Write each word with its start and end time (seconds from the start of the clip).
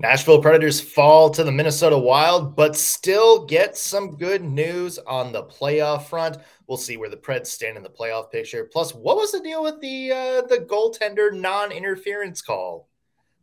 Nashville 0.00 0.40
Predators 0.40 0.80
fall 0.80 1.28
to 1.28 1.44
the 1.44 1.52
Minnesota 1.52 1.98
Wild, 1.98 2.56
but 2.56 2.74
still 2.74 3.44
get 3.44 3.76
some 3.76 4.16
good 4.16 4.42
news 4.42 4.98
on 4.98 5.30
the 5.30 5.44
playoff 5.44 6.06
front. 6.06 6.38
We'll 6.66 6.78
see 6.78 6.96
where 6.96 7.10
the 7.10 7.18
Preds 7.18 7.48
stand 7.48 7.76
in 7.76 7.82
the 7.82 7.90
playoff 7.90 8.30
picture. 8.30 8.66
Plus, 8.72 8.94
what 8.94 9.18
was 9.18 9.30
the 9.30 9.40
deal 9.40 9.62
with 9.62 9.78
the 9.82 10.10
uh, 10.10 10.40
the 10.46 10.64
goaltender 10.66 11.38
non-interference 11.38 12.40
call 12.40 12.88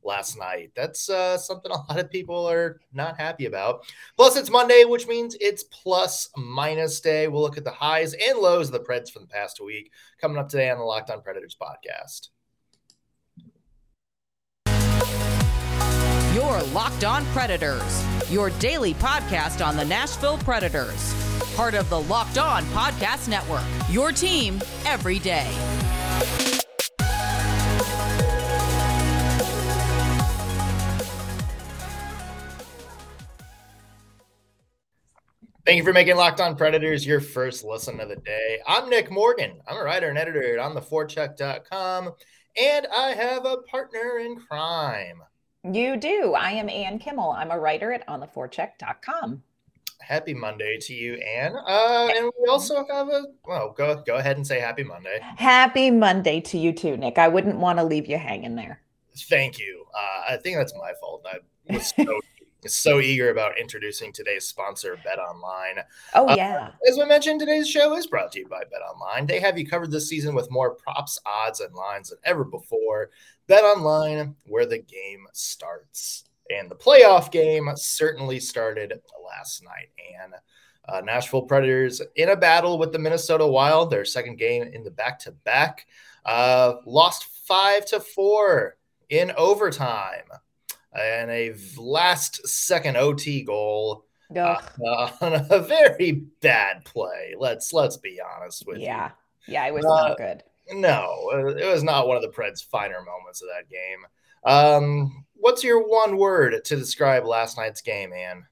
last 0.02 0.40
night? 0.40 0.72
That's 0.76 1.12
uh, 1.12 1.38
something 1.38 1.72
a 1.74 1.76
lot 1.76 2.00
of 2.00 2.10
people 2.10 2.50
are 2.50 2.80
not 2.92 3.20
happy 3.20 3.46
about. 3.46 3.86
Plus, 4.16 4.36
it's 4.36 4.50
Monday, 4.50 4.84
which 4.84 5.06
means 5.06 5.38
it's 5.40 5.66
plus 5.66 6.28
minus 6.36 7.00
day. 7.02 7.28
We'll 7.28 7.44
look 7.44 7.60
at 7.60 7.66
the 7.66 7.72
highs 7.72 8.16
and 8.16 8.40
lows 8.40 8.70
of 8.70 8.74
the 8.74 8.80
Preds 8.80 9.12
from 9.12 9.22
the 9.22 9.28
past 9.28 9.62
week 9.64 9.92
coming 10.20 10.40
up 10.40 10.50
today 10.50 10.72
on 10.72 10.80
the 10.80 10.84
Locked 10.84 11.12
On 11.12 11.22
Predators 11.22 11.56
podcast. 11.62 12.30
Your 16.38 16.62
Locked 16.66 17.04
On 17.04 17.26
Predators, 17.34 18.06
your 18.30 18.52
daily 18.60 18.94
podcast 18.94 19.66
on 19.66 19.76
the 19.76 19.84
Nashville 19.84 20.38
Predators. 20.38 21.16
Part 21.56 21.74
of 21.74 21.90
the 21.90 22.00
Locked 22.00 22.38
On 22.38 22.64
Podcast 22.66 23.28
Network, 23.28 23.64
your 23.90 24.12
team 24.12 24.62
every 24.86 25.18
day. 25.18 25.50
Thank 35.66 35.78
you 35.78 35.84
for 35.84 35.92
making 35.92 36.18
Locked 36.18 36.40
On 36.40 36.56
Predators 36.56 37.04
your 37.04 37.20
first 37.20 37.64
listen 37.64 38.00
of 38.00 38.10
the 38.10 38.16
day. 38.18 38.60
I'm 38.68 38.92
Nick 38.92 39.10
Morgan. 39.10 39.60
I'm 39.68 39.78
a 39.78 39.84
writer 39.84 40.10
and 40.10 40.20
editor 40.20 40.56
at 40.56 40.64
ontheforecheck.com, 40.64 42.12
and 42.62 42.88
I 42.96 43.14
have 43.14 43.44
a 43.46 43.58
partner 43.72 44.20
in 44.20 44.36
crime. 44.36 45.24
You 45.64 45.98
do. 45.98 46.34
I 46.34 46.52
am 46.52 46.70
Ann 46.70 47.00
Kimmel. 47.00 47.32
I'm 47.32 47.52
a 47.52 47.60
writer 47.60 47.92
at 47.92 48.08
ontheforecheck.com. 48.08 49.44
Happy 50.00 50.34
Monday 50.34 50.78
to 50.82 50.94
you, 50.94 51.16
Ann. 51.16 51.56
Uh, 51.56 52.10
and 52.16 52.32
we 52.40 52.48
also 52.50 52.86
have 52.90 53.10
a 53.10 53.26
well, 53.46 53.74
go 53.76 54.02
go 54.06 54.16
ahead 54.16 54.38
and 54.38 54.46
say 54.46 54.60
happy 54.60 54.84
Monday. 54.84 55.20
Happy 55.22 55.92
Monday 55.92 56.40
to 56.42 56.58
you 56.58 56.72
too, 56.72 56.96
Nick. 56.96 57.18
I 57.18 57.28
wouldn't 57.28 57.58
want 57.58 57.80
to 57.80 57.84
leave 57.84 58.08
you 58.08 58.18
hanging 58.18 58.56
there. 58.56 58.82
Thank 59.18 59.60
you. 59.60 59.86
Uh, 59.94 60.34
I 60.34 60.38
think 60.38 60.58
that's 60.58 60.74
my 60.76 60.94
fault. 61.02 61.26
I 61.26 61.40
was 61.74 61.88
so, 61.88 62.06
so 62.66 63.00
eager 63.00 63.30
about 63.30 63.60
introducing 63.60 64.12
today's 64.12 64.46
sponsor, 64.46 64.98
Bet 65.04 65.20
Online. 65.20 65.84
Oh 66.14 66.36
yeah. 66.36 66.70
Uh, 66.70 66.90
as 66.90 66.98
we 66.98 67.06
mentioned, 67.06 67.40
today's 67.40 67.70
show 67.70 67.96
is 67.96 68.08
brought 68.08 68.32
to 68.32 68.40
you 68.40 68.48
by 68.48 68.62
Bet 68.72 68.82
Online. 68.82 69.26
They 69.28 69.40
have 69.40 69.58
you 69.58 69.68
covered 69.68 69.92
this 69.92 70.10
season 70.10 70.34
with 70.34 70.52
more 70.52 70.76
props, 70.76 71.20
odds, 71.26 71.60
and 71.60 71.74
lines 71.76 72.10
than 72.10 72.20
ever 72.24 72.44
before. 72.44 73.12
Bet 73.48 73.64
Online, 73.64 74.36
where 74.48 74.66
the 74.66 74.80
game 74.80 75.28
starts. 75.34 76.26
And 76.50 76.72
the 76.72 76.76
playoff 76.76 77.32
game 77.32 77.70
certainly 77.76 78.40
started 78.40 79.02
last 79.24 79.64
night. 79.64 79.90
And 80.22 80.34
uh, 80.88 81.02
Nashville 81.02 81.42
Predators 81.44 82.02
in 82.16 82.30
a 82.30 82.36
battle 82.36 82.80
with 82.80 82.92
the 82.92 83.00
Minnesota 83.00 83.46
Wild, 83.46 83.92
their 83.92 84.06
second 84.06 84.38
game 84.38 84.64
in 84.64 84.84
the 84.84 84.92
back 84.92 85.20
to 85.20 85.32
back, 85.32 85.86
lost 86.26 87.26
five 87.46 87.86
to 87.88 88.00
four 88.00 88.78
in 89.10 89.32
overtime 89.38 90.26
and 90.98 91.32
a 91.32 91.54
last 91.78 92.48
second 92.48 92.98
OT 92.98 93.44
goal. 93.44 94.06
Uh, 94.36 94.60
on 95.22 95.34
a 95.50 95.60
very 95.60 96.12
bad 96.42 96.84
play. 96.84 97.34
Let's 97.38 97.72
let's 97.72 97.98
be 97.98 98.20
honest 98.20 98.66
with 98.68 98.80
yeah. 98.80 99.12
you. 99.48 99.54
Yeah, 99.54 99.64
yeah, 99.64 99.68
it 99.68 99.74
was 99.74 99.86
not 99.86 100.12
uh, 100.12 100.16
good. 100.16 100.44
No, 100.72 101.32
it 101.34 101.66
was 101.66 101.84
not 101.84 102.08
one 102.08 102.18
of 102.18 102.24
the 102.24 102.30
Preds' 102.30 102.64
finer 102.64 103.02
moments 103.02 103.42
of 103.42 103.48
that 103.48 103.70
game. 103.70 104.06
Um, 104.44 105.26
what's 105.36 105.64
your 105.64 105.88
one 105.88 106.18
word 106.18 106.64
to 106.66 106.76
describe 106.76 107.26
last 107.26 107.58
night's 107.58 107.82
game, 107.82 108.12
Ann? 108.12 108.46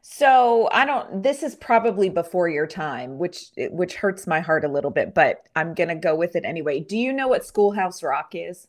So 0.00 0.68
I 0.70 0.84
don't. 0.84 1.22
This 1.22 1.42
is 1.42 1.54
probably 1.54 2.08
before 2.08 2.48
your 2.48 2.66
time, 2.66 3.18
which 3.18 3.46
which 3.56 3.94
hurts 3.94 4.26
my 4.26 4.40
heart 4.40 4.64
a 4.64 4.68
little 4.68 4.90
bit, 4.90 5.14
but 5.14 5.48
I'm 5.56 5.74
gonna 5.74 5.96
go 5.96 6.14
with 6.14 6.36
it 6.36 6.44
anyway. 6.44 6.80
Do 6.80 6.96
you 6.96 7.12
know 7.12 7.28
what 7.28 7.44
Schoolhouse 7.44 8.02
Rock 8.02 8.32
is? 8.34 8.68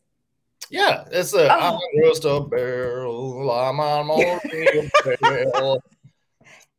Yeah, 0.70 1.04
it's 1.10 1.34
a 1.34 1.52
oh. 1.52 1.76
I'm 1.76 2.02
just 2.02 2.24
a 2.24 2.40
barrel. 2.40 3.50
I'm 3.50 3.80
on 3.80 4.06
my 4.08 4.40
barrel. 5.20 5.82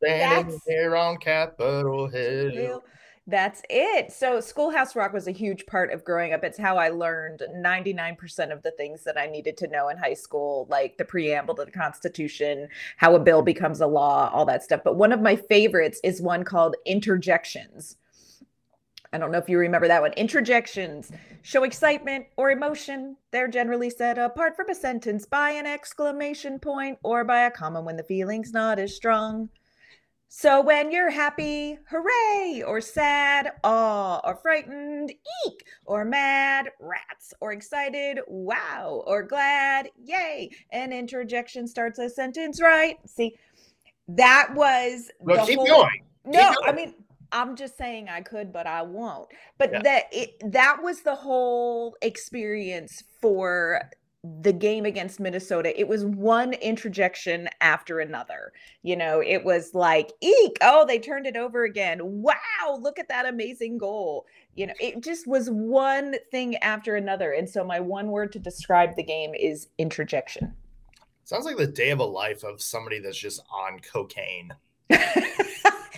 Standing 0.04 0.60
here 0.68 0.96
on 0.96 1.18
Capitol 1.18 2.08
Hill. 2.08 2.84
That's 3.30 3.62
it. 3.70 4.14
So, 4.14 4.40
Schoolhouse 4.40 4.96
Rock 4.96 5.12
was 5.12 5.28
a 5.28 5.32
huge 5.32 5.66
part 5.66 5.92
of 5.92 6.06
growing 6.06 6.32
up. 6.32 6.46
It's 6.46 6.58
how 6.58 6.78
I 6.78 6.88
learned 6.88 7.44
99% 7.54 8.54
of 8.54 8.64
the 8.64 8.72
things 8.72 9.04
that 9.04 9.18
I 9.18 9.26
needed 9.26 9.58
to 9.58 9.68
know 9.68 9.90
in 9.90 9.98
high 9.98 10.14
school, 10.14 10.66
like 10.70 10.98
the 10.98 11.04
preamble 11.04 11.56
to 11.56 11.66
the 11.66 11.72
Constitution, 11.72 12.70
how 12.96 13.16
a 13.16 13.20
bill 13.20 13.42
becomes 13.42 13.82
a 13.82 13.88
law, 13.88 14.30
all 14.34 14.46
that 14.46 14.64
stuff. 14.64 14.80
But 14.82 14.96
one 14.96 15.12
of 15.12 15.20
my 15.20 15.36
favorites 15.36 16.00
is 16.06 16.22
one 16.22 16.44
called 16.46 16.78
Interjections. 16.86 17.98
I 19.18 19.20
don't 19.20 19.32
know 19.32 19.40
if 19.40 19.50
you 19.50 19.58
remember 19.58 19.88
that 19.88 20.04
one. 20.04 20.14
Interjections 20.14 21.08
mm-hmm. 21.08 21.36
show 21.42 21.64
excitement 21.64 22.28
or 22.38 22.52
emotion. 22.52 23.18
They're 23.32 23.48
generally 23.48 23.90
set 23.90 24.20
apart 24.20 24.56
from 24.56 24.70
a 24.70 24.76
sentence 24.76 25.26
by 25.26 25.50
an 25.50 25.66
exclamation 25.66 26.60
point 26.60 27.00
or 27.02 27.24
by 27.24 27.42
a 27.42 27.52
comma 27.52 27.82
when 27.82 27.98
the 27.98 28.04
feeling's 28.04 28.54
not 28.54 28.78
as 28.78 28.96
strong. 28.96 29.50
So 30.30 30.62
when 30.62 30.92
you're 30.92 31.10
happy, 31.10 31.80
hooray, 31.90 32.62
or 32.62 32.80
sad, 32.80 33.54
aw, 33.64 34.22
or 34.24 34.36
frightened, 34.36 35.12
eek, 35.48 35.66
or 35.86 36.06
mad, 36.06 36.70
rats, 36.80 37.34
or 37.40 37.54
excited, 37.54 38.20
wow, 38.28 39.04
or 39.08 39.24
glad, 39.24 39.90
yay, 39.98 40.52
an 40.72 40.94
interjection 40.94 41.68
starts 41.68 41.98
a 41.98 42.08
sentence 42.08 42.62
right. 42.62 42.98
See, 43.08 43.36
that 44.10 44.50
was 44.54 45.10
well, 45.22 45.48
keep 45.48 45.58
whole, 45.58 45.66
going. 45.66 46.04
No. 46.24 46.54
I 46.64 46.72
mean, 46.72 46.94
I'm 47.32 47.56
just 47.56 47.78
saying 47.78 48.10
I 48.10 48.22
could, 48.22 48.52
but 48.52 48.68
I 48.68 48.82
won't. 48.82 49.28
But 49.58 49.72
yeah. 49.72 49.82
that 49.82 50.04
it, 50.12 50.52
that 50.52 50.78
was 50.82 51.02
the 51.02 51.16
whole 51.16 51.96
experience 52.02 53.04
for 53.22 53.82
the 54.42 54.54
game 54.54 54.86
against 54.86 55.20
Minnesota, 55.20 55.78
it 55.80 55.88
was 55.88 56.04
one 56.06 56.54
interjection 56.54 57.50
after 57.62 58.00
another. 58.00 58.52
You 58.84 58.96
know, 58.96 59.22
it 59.22 59.44
was 59.44 59.74
like, 59.74 60.12
eek, 60.22 60.58
oh, 60.62 60.86
they 60.86 61.00
turned 61.00 61.28
it 61.28 61.38
over 61.38 61.64
again. 61.64 62.00
Wow, 62.04 62.80
look 62.80 63.00
at 63.00 63.10
that 63.10 63.26
amazing 63.26 63.78
goal. 63.78 64.26
You 64.56 64.68
know, 64.68 64.74
it 64.80 65.04
just 65.04 65.28
was 65.28 65.50
one 65.50 66.16
thing 66.32 66.58
after 66.58 66.96
another. 66.96 67.32
And 67.32 67.50
so, 67.50 67.64
my 67.64 67.80
one 67.80 68.08
word 68.08 68.32
to 68.34 68.40
describe 68.40 68.96
the 68.96 69.04
game 69.04 69.34
is 69.36 69.68
interjection. 69.78 70.54
Sounds 71.24 71.46
like 71.46 71.58
the 71.58 71.68
day 71.68 71.92
of 71.92 72.00
a 72.00 72.06
life 72.06 72.44
of 72.44 72.62
somebody 72.62 73.00
that's 73.00 73.18
just 73.18 73.42
on 73.52 73.80
cocaine. 73.80 74.52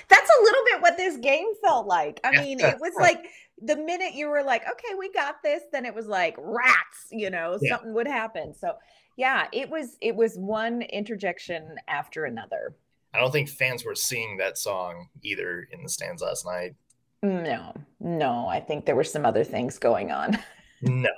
that's 0.10 0.30
a 0.40 0.44
little 0.44 0.62
bit 0.66 0.82
what 0.82 0.98
this 0.98 1.18
game 1.18 1.48
felt 1.64 1.88
like. 1.88 2.20
I 2.24 2.32
mean, 2.32 2.60
it 2.60 2.78
was 2.80 2.94
like 3.00 3.26
the 3.62 3.76
minute 3.76 4.14
you 4.14 4.28
were 4.28 4.44
like, 4.44 4.64
okay, 4.64 4.96
we 4.98 5.12
got 5.12 5.42
this, 5.44 5.64
then 5.72 5.86
it 5.86 5.94
was 5.94 6.08
like 6.08 6.36
rats, 6.38 7.08
you 7.12 7.30
know, 7.30 7.58
yeah. 7.62 7.76
something 7.76 7.94
would 7.94 8.08
happen. 8.08 8.54
So 8.54 8.74
yeah, 9.18 9.48
it 9.52 9.70
was 9.70 9.98
it 10.02 10.16
was 10.16 10.36
one 10.38 10.82
interjection 10.82 11.76
after 11.88 12.26
another. 12.26 12.76
I 13.14 13.20
don't 13.20 13.32
think 13.32 13.50
fans 13.50 13.84
were 13.84 13.96
seeing 13.96 14.38
that 14.38 14.58
song 14.58 15.10
either 15.24 15.68
in 15.72 15.84
the 15.84 15.90
stands 15.90 16.22
last 16.22 16.46
night. 16.46 16.76
No, 17.22 17.74
no, 18.00 18.48
I 18.48 18.60
think 18.60 18.86
there 18.86 18.96
were 18.96 19.04
some 19.04 19.26
other 19.26 19.44
things 19.44 19.78
going 19.78 20.12
on. 20.12 20.38
no. 20.82 21.10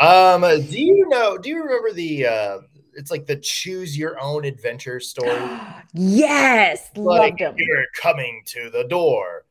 Um, 0.00 0.40
do 0.40 0.80
you 0.82 1.06
know, 1.08 1.36
do 1.36 1.50
you 1.50 1.62
remember 1.62 1.92
the 1.92 2.26
uh 2.26 2.58
it's 2.96 3.10
like 3.10 3.26
the 3.26 3.36
choose 3.36 3.96
your 3.96 4.20
own 4.20 4.44
adventure 4.44 5.00
story? 5.00 5.40
yes, 5.94 6.90
like, 6.96 7.30
loved 7.30 7.38
them. 7.38 7.54
You're 7.56 7.86
coming 8.00 8.42
to 8.46 8.70
the 8.70 8.84
door 8.84 9.44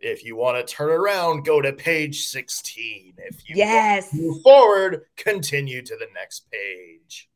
if 0.00 0.24
you 0.24 0.36
want 0.36 0.56
to 0.56 0.74
turn 0.74 0.90
around, 0.90 1.44
go 1.44 1.60
to 1.60 1.72
page 1.72 2.26
16. 2.26 3.14
If 3.18 3.48
you 3.48 3.56
yes. 3.56 4.12
move 4.12 4.42
forward, 4.42 5.02
continue 5.16 5.82
to 5.82 5.96
the 5.96 6.06
next 6.14 6.50
page. 6.50 7.28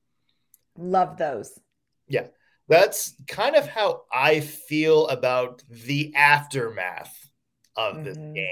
Love 0.76 1.16
those. 1.16 1.58
Yeah. 2.08 2.26
That's 2.68 3.14
kind 3.26 3.56
of 3.56 3.66
how 3.66 4.02
I 4.12 4.40
feel 4.40 5.08
about 5.08 5.62
the 5.68 6.14
aftermath 6.14 7.30
of 7.76 7.96
mm-hmm. 7.96 8.04
this 8.04 8.16
game 8.16 8.46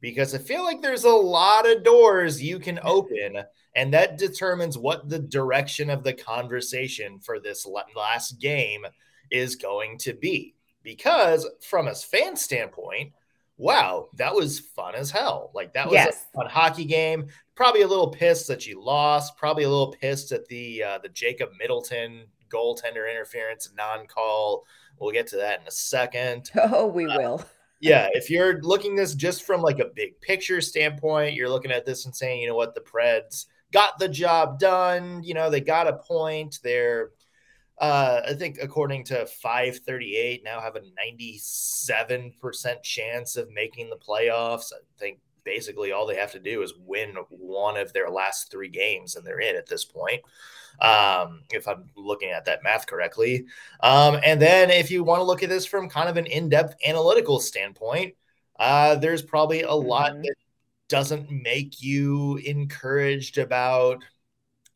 because 0.00 0.34
I 0.34 0.38
feel 0.38 0.64
like 0.64 0.82
there's 0.82 1.04
a 1.04 1.10
lot 1.10 1.70
of 1.70 1.82
doors 1.82 2.42
you 2.42 2.58
can 2.58 2.78
open, 2.82 3.42
and 3.74 3.94
that 3.94 4.18
determines 4.18 4.76
what 4.76 5.08
the 5.08 5.18
direction 5.18 5.90
of 5.90 6.04
the 6.04 6.12
conversation 6.12 7.18
for 7.18 7.40
this 7.40 7.66
last 7.96 8.38
game 8.40 8.84
is 9.30 9.56
going 9.56 9.98
to 9.98 10.12
be. 10.12 10.54
Because, 10.82 11.48
from 11.62 11.88
a 11.88 11.94
fan 11.94 12.36
standpoint, 12.36 13.12
wow, 13.56 14.08
that 14.14 14.34
was 14.34 14.60
fun 14.60 14.94
as 14.94 15.10
hell. 15.10 15.50
Like 15.54 15.72
that 15.74 15.86
was 15.86 15.94
yes. 15.94 16.26
a 16.34 16.38
fun 16.38 16.50
hockey 16.50 16.84
game. 16.84 17.28
Probably 17.54 17.82
a 17.82 17.88
little 17.88 18.08
pissed 18.08 18.48
that 18.48 18.66
you 18.66 18.82
lost. 18.82 19.36
Probably 19.36 19.64
a 19.64 19.68
little 19.68 19.92
pissed 19.92 20.32
at 20.32 20.46
the 20.46 20.82
uh, 20.82 20.98
the 20.98 21.08
Jacob 21.08 21.50
Middleton 21.58 22.24
goaltender 22.50 23.10
interference 23.10 23.70
non-call. 23.76 24.64
We'll 24.98 25.12
get 25.12 25.26
to 25.28 25.36
that 25.36 25.60
in 25.60 25.66
a 25.66 25.72
second. 25.72 26.50
Oh, 26.56 26.86
we 26.86 27.06
uh, 27.06 27.18
will. 27.18 27.44
Yeah, 27.90 28.08
if 28.12 28.30
you're 28.30 28.62
looking 28.62 28.96
this 28.96 29.14
just 29.14 29.42
from 29.42 29.60
like 29.60 29.78
a 29.78 29.90
big 29.94 30.18
picture 30.20 30.60
standpoint, 30.60 31.34
you're 31.34 31.50
looking 31.50 31.70
at 31.70 31.84
this 31.84 32.06
and 32.06 32.16
saying, 32.16 32.40
you 32.40 32.48
know 32.48 32.54
what, 32.54 32.74
the 32.74 32.80
Preds 32.80 33.46
got 33.72 33.98
the 33.98 34.08
job 34.08 34.58
done. 34.58 35.22
You 35.22 35.34
know, 35.34 35.50
they 35.50 35.60
got 35.60 35.86
a 35.86 35.94
point. 35.94 36.60
They're 36.62 37.10
uh, 37.78 38.20
I 38.28 38.34
think 38.34 38.58
according 38.62 39.04
to 39.04 39.26
538, 39.26 40.42
now 40.44 40.60
have 40.60 40.76
a 40.76 40.80
97% 40.80 42.82
chance 42.82 43.36
of 43.36 43.50
making 43.50 43.90
the 43.90 43.96
playoffs. 43.96 44.72
I 44.72 44.78
think 44.98 45.18
basically 45.44 45.92
all 45.92 46.06
they 46.06 46.16
have 46.16 46.32
to 46.32 46.38
do 46.38 46.62
is 46.62 46.72
win 46.78 47.16
one 47.28 47.76
of 47.76 47.92
their 47.92 48.08
last 48.08 48.50
three 48.50 48.68
games 48.68 49.16
and 49.16 49.26
they're 49.26 49.40
in 49.40 49.56
at 49.56 49.66
this 49.66 49.84
point. 49.84 50.22
Um, 50.80 51.42
if 51.50 51.68
I'm 51.68 51.90
looking 51.96 52.30
at 52.30 52.44
that 52.46 52.62
math 52.62 52.86
correctly. 52.86 53.46
Um, 53.80 54.18
and 54.24 54.40
then 54.40 54.70
if 54.70 54.90
you 54.90 55.04
want 55.04 55.20
to 55.20 55.24
look 55.24 55.42
at 55.42 55.48
this 55.48 55.66
from 55.66 55.88
kind 55.88 56.08
of 56.08 56.16
an 56.16 56.26
in 56.26 56.48
depth 56.48 56.74
analytical 56.84 57.40
standpoint, 57.40 58.14
uh, 58.58 58.96
there's 58.96 59.22
probably 59.22 59.62
a 59.62 59.72
lot 59.72 60.12
mm-hmm. 60.12 60.22
that 60.22 60.34
doesn't 60.88 61.30
make 61.30 61.82
you 61.82 62.36
encouraged 62.36 63.38
about, 63.38 64.02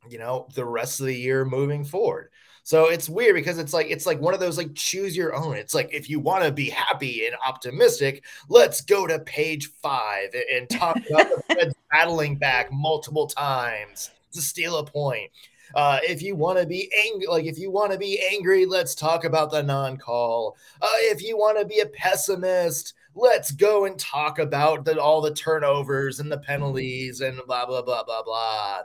you 0.08 0.18
know, 0.18 0.48
the 0.54 0.64
rest 0.64 1.00
of 1.00 1.06
the 1.06 1.14
year 1.14 1.44
moving 1.44 1.84
forward. 1.84 2.30
So 2.68 2.90
it's 2.90 3.08
weird 3.08 3.34
because 3.34 3.56
it's 3.56 3.72
like 3.72 3.86
it's 3.88 4.04
like 4.04 4.20
one 4.20 4.34
of 4.34 4.40
those 4.40 4.58
like 4.58 4.74
choose 4.74 5.16
your 5.16 5.34
own. 5.34 5.56
It's 5.56 5.74
like 5.74 5.88
if 5.90 6.10
you 6.10 6.20
want 6.20 6.44
to 6.44 6.52
be 6.52 6.68
happy 6.68 7.24
and 7.24 7.34
optimistic, 7.46 8.26
let's 8.50 8.82
go 8.82 9.06
to 9.06 9.20
page 9.20 9.70
five 9.82 10.34
and 10.52 10.68
talk 10.68 10.96
about 10.96 11.30
the 11.30 11.42
Preds 11.54 11.72
battling 11.90 12.36
back 12.36 12.70
multiple 12.70 13.26
times 13.26 14.10
to 14.32 14.42
steal 14.42 14.76
a 14.76 14.84
point. 14.84 15.30
Uh, 15.74 15.98
if 16.02 16.22
you 16.22 16.34
want 16.34 16.58
to 16.58 16.66
be 16.66 16.90
angry, 17.06 17.26
like 17.26 17.44
if 17.44 17.58
you 17.58 17.70
want 17.70 17.92
to 17.92 17.98
be 17.98 18.20
angry, 18.30 18.66
let's 18.66 18.94
talk 18.94 19.24
about 19.24 19.50
the 19.50 19.62
non-call. 19.62 20.56
Uh, 20.80 20.88
if 21.12 21.22
you 21.22 21.36
want 21.36 21.58
to 21.58 21.64
be 21.64 21.80
a 21.80 21.86
pessimist, 21.86 22.94
let's 23.14 23.50
go 23.50 23.84
and 23.84 23.98
talk 23.98 24.38
about 24.38 24.84
the, 24.84 25.00
all 25.00 25.20
the 25.20 25.34
turnovers 25.34 26.20
and 26.20 26.30
the 26.30 26.38
penalties 26.38 27.20
and 27.20 27.40
blah 27.46 27.66
blah 27.66 27.82
blah 27.82 28.04
blah 28.04 28.22
blah. 28.22 28.80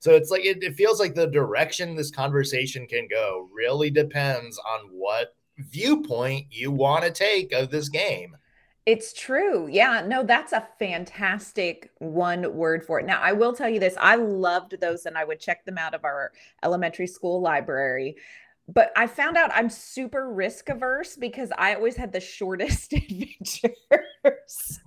So 0.00 0.12
it's 0.12 0.30
like 0.30 0.44
it, 0.44 0.62
it 0.62 0.74
feels 0.74 1.00
like 1.00 1.14
the 1.14 1.26
direction 1.26 1.96
this 1.96 2.10
conversation 2.10 2.86
can 2.86 3.08
go 3.10 3.48
really 3.52 3.90
depends 3.90 4.58
on 4.58 4.88
what 4.92 5.34
viewpoint 5.58 6.46
you 6.50 6.70
want 6.70 7.04
to 7.04 7.10
take 7.10 7.52
of 7.52 7.70
this 7.70 7.88
game. 7.88 8.36
It's 8.88 9.12
true. 9.12 9.68
Yeah, 9.70 10.02
no, 10.06 10.22
that's 10.22 10.54
a 10.54 10.66
fantastic 10.78 11.90
one 11.98 12.54
word 12.54 12.82
for 12.86 12.98
it. 12.98 13.04
Now, 13.04 13.20
I 13.20 13.32
will 13.32 13.52
tell 13.52 13.68
you 13.68 13.78
this 13.78 13.94
I 14.00 14.14
loved 14.14 14.80
those 14.80 15.04
and 15.04 15.18
I 15.18 15.24
would 15.24 15.40
check 15.40 15.66
them 15.66 15.76
out 15.76 15.92
of 15.92 16.06
our 16.06 16.32
elementary 16.62 17.06
school 17.06 17.42
library 17.42 18.16
but 18.68 18.92
I 18.94 19.06
found 19.06 19.38
out 19.38 19.50
I'm 19.54 19.70
super 19.70 20.30
risk 20.30 20.68
averse 20.68 21.16
because 21.16 21.50
I 21.56 21.74
always 21.74 21.96
had 21.96 22.12
the 22.12 22.20
shortest 22.20 22.92
adventures. 22.92 23.72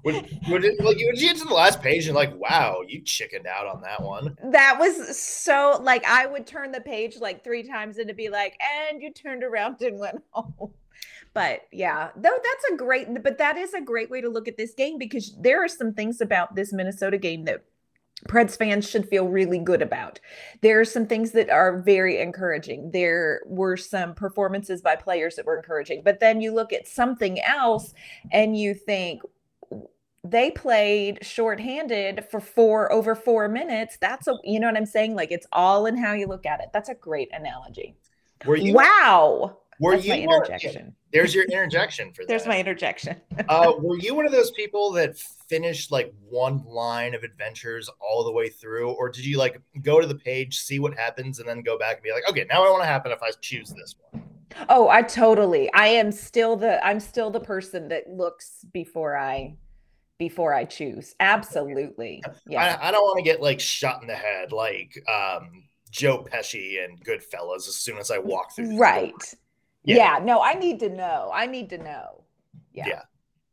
Would, 0.03 0.15
when, 0.47 0.63
it, 0.63 0.79
like, 0.79 0.97
when 0.97 0.99
you 0.99 1.15
get 1.15 1.37
to 1.37 1.45
the 1.45 1.53
last 1.53 1.81
page 1.81 2.05
and 2.05 2.15
like, 2.15 2.33
wow, 2.35 2.81
you 2.87 3.01
chickened 3.01 3.47
out 3.47 3.65
on 3.65 3.81
that 3.81 4.01
one. 4.01 4.37
That 4.51 4.77
was 4.79 5.19
so 5.19 5.79
like 5.81 6.05
I 6.05 6.27
would 6.27 6.45
turn 6.45 6.71
the 6.71 6.81
page 6.81 7.17
like 7.19 7.43
three 7.43 7.63
times 7.63 7.97
and 7.97 8.07
to 8.07 8.13
be 8.13 8.29
like, 8.29 8.55
and 8.61 9.01
you 9.01 9.11
turned 9.11 9.43
around 9.43 9.81
and 9.81 9.99
went 9.99 10.21
home. 10.31 10.73
But 11.33 11.61
yeah, 11.71 12.09
though 12.15 12.37
that's 12.43 12.73
a 12.73 12.75
great, 12.75 13.23
but 13.23 13.37
that 13.37 13.57
is 13.57 13.73
a 13.73 13.81
great 13.81 14.09
way 14.09 14.21
to 14.21 14.29
look 14.29 14.47
at 14.47 14.57
this 14.57 14.73
game 14.73 14.97
because 14.97 15.35
there 15.39 15.63
are 15.63 15.67
some 15.67 15.93
things 15.93 16.19
about 16.19 16.55
this 16.55 16.73
Minnesota 16.73 17.17
game 17.17 17.45
that 17.45 17.63
Preds 18.27 18.57
fans 18.57 18.87
should 18.87 19.07
feel 19.07 19.27
really 19.27 19.59
good 19.59 19.81
about. 19.81 20.19
There 20.61 20.79
are 20.79 20.85
some 20.85 21.07
things 21.07 21.31
that 21.31 21.49
are 21.49 21.81
very 21.81 22.19
encouraging. 22.19 22.91
There 22.91 23.41
were 23.45 23.77
some 23.77 24.13
performances 24.13 24.81
by 24.81 24.95
players 24.95 25.35
that 25.35 25.45
were 25.45 25.57
encouraging. 25.57 26.03
But 26.03 26.19
then 26.19 26.41
you 26.41 26.53
look 26.53 26.73
at 26.73 26.87
something 26.87 27.41
else 27.41 27.93
and 28.31 28.57
you 28.57 28.73
think 28.73 29.21
they 30.23 30.51
played 30.51 31.25
shorthanded 31.25 32.25
for 32.29 32.39
four 32.39 32.91
over 32.91 33.15
four 33.15 33.47
minutes. 33.47 33.97
That's 33.99 34.27
a 34.27 34.35
you 34.43 34.59
know 34.59 34.67
what 34.67 34.77
I'm 34.77 34.85
saying? 34.85 35.15
Like 35.15 35.31
it's 35.31 35.47
all 35.51 35.87
in 35.87 35.97
how 35.97 36.13
you 36.13 36.27
look 36.27 36.45
at 36.45 36.59
it. 36.59 36.67
That's 36.73 36.89
a 36.89 36.95
great 36.95 37.29
analogy. 37.33 37.95
Were 38.45 38.55
you 38.55 38.73
wow? 38.73 39.57
Were 39.81 39.95
That's 39.95 40.05
you 40.05 40.13
my 40.13 40.19
interjection? 40.19 40.95
there's 41.11 41.33
your 41.33 41.45
interjection 41.45 42.13
for 42.13 42.21
that. 42.21 42.27
There's 42.27 42.45
my 42.45 42.59
interjection. 42.59 43.19
uh, 43.49 43.73
were 43.79 43.97
you 43.97 44.13
one 44.13 44.27
of 44.27 44.31
those 44.31 44.51
people 44.51 44.91
that 44.91 45.17
finished 45.17 45.91
like 45.91 46.13
one 46.29 46.63
line 46.67 47.15
of 47.15 47.23
adventures 47.23 47.89
all 47.99 48.23
the 48.23 48.31
way 48.31 48.47
through, 48.47 48.91
or 48.91 49.09
did 49.09 49.25
you 49.25 49.39
like 49.39 49.59
go 49.81 49.99
to 49.99 50.05
the 50.05 50.15
page, 50.15 50.59
see 50.59 50.77
what 50.77 50.93
happens, 50.93 51.39
and 51.39 51.49
then 51.49 51.63
go 51.63 51.79
back 51.79 51.95
and 51.95 52.03
be 52.03 52.11
like, 52.11 52.29
okay, 52.29 52.45
now 52.47 52.63
I 52.63 52.69
want 52.69 52.83
to 52.83 52.87
happen 52.87 53.11
if 53.11 53.23
I 53.23 53.31
choose 53.41 53.69
this 53.71 53.95
one? 54.11 54.21
Oh, 54.69 54.87
I 54.87 55.01
totally. 55.01 55.71
I 55.73 55.87
am 55.87 56.11
still 56.11 56.55
the 56.55 56.85
I'm 56.85 56.99
still 56.99 57.31
the 57.31 57.39
person 57.39 57.87
that 57.87 58.07
looks 58.07 58.63
before 58.71 59.17
I 59.17 59.55
before 60.19 60.53
I 60.53 60.65
choose. 60.65 61.15
Absolutely. 61.19 62.23
Yeah. 62.45 62.77
I, 62.81 62.89
I 62.89 62.91
don't 62.91 63.01
want 63.01 63.17
to 63.17 63.23
get 63.23 63.41
like 63.41 63.59
shot 63.59 64.01
in 64.01 64.07
the 64.07 64.15
head 64.15 64.51
like 64.51 65.01
um 65.09 65.63
Joe 65.89 66.23
Pesci 66.31 66.83
and 66.83 67.03
Goodfellas 67.03 67.67
as 67.67 67.77
soon 67.77 67.97
as 67.97 68.11
I 68.11 68.19
walk 68.19 68.55
through. 68.55 68.77
Right. 68.77 69.13
Yeah. 69.83 70.17
yeah. 70.17 70.23
no, 70.23 70.41
I 70.41 70.53
need 70.53 70.79
to 70.79 70.89
know. 70.89 71.31
I 71.33 71.45
need 71.47 71.69
to 71.69 71.77
know. 71.77 72.23
Yeah. 72.73 72.87
Yeah. 72.87 73.01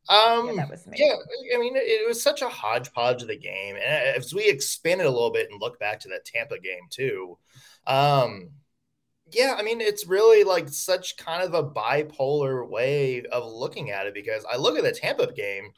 Um, 0.09 0.47
yeah, 0.47 0.55
that 0.55 0.71
was 0.71 0.87
me. 0.87 0.97
Yeah, 0.99 1.13
I 1.55 1.59
mean, 1.59 1.75
it, 1.75 1.81
it, 1.81 2.07
was 2.07 2.21
such 2.21 2.41
a 2.41 2.49
hodgepodge 2.49 3.21
of 3.21 3.27
the 3.27 3.37
game, 3.37 3.75
and 3.75 4.17
as 4.17 4.33
we 4.33 4.49
expand 4.49 5.01
it 5.01 5.05
a 5.05 5.09
little 5.09 5.29
bit 5.29 5.49
and 5.51 5.61
look 5.61 5.79
back 5.79 5.99
to 5.99 6.07
that 6.09 6.25
Tampa 6.25 6.57
game 6.57 6.87
too, 6.89 7.37
um, 7.85 8.49
yeah, 9.31 9.55
I 9.55 9.61
mean, 9.61 9.81
it's 9.81 10.07
really 10.07 10.43
like 10.43 10.67
such 10.69 11.15
kind 11.17 11.43
of 11.43 11.53
a 11.53 11.63
bipolar 11.63 12.67
way 12.67 13.23
of 13.31 13.51
looking 13.51 13.91
at 13.91 14.07
it 14.07 14.15
because 14.15 14.43
I 14.51 14.57
look 14.57 14.79
at 14.79 14.83
the 14.83 14.91
Tampa 14.91 15.31
game, 15.31 15.73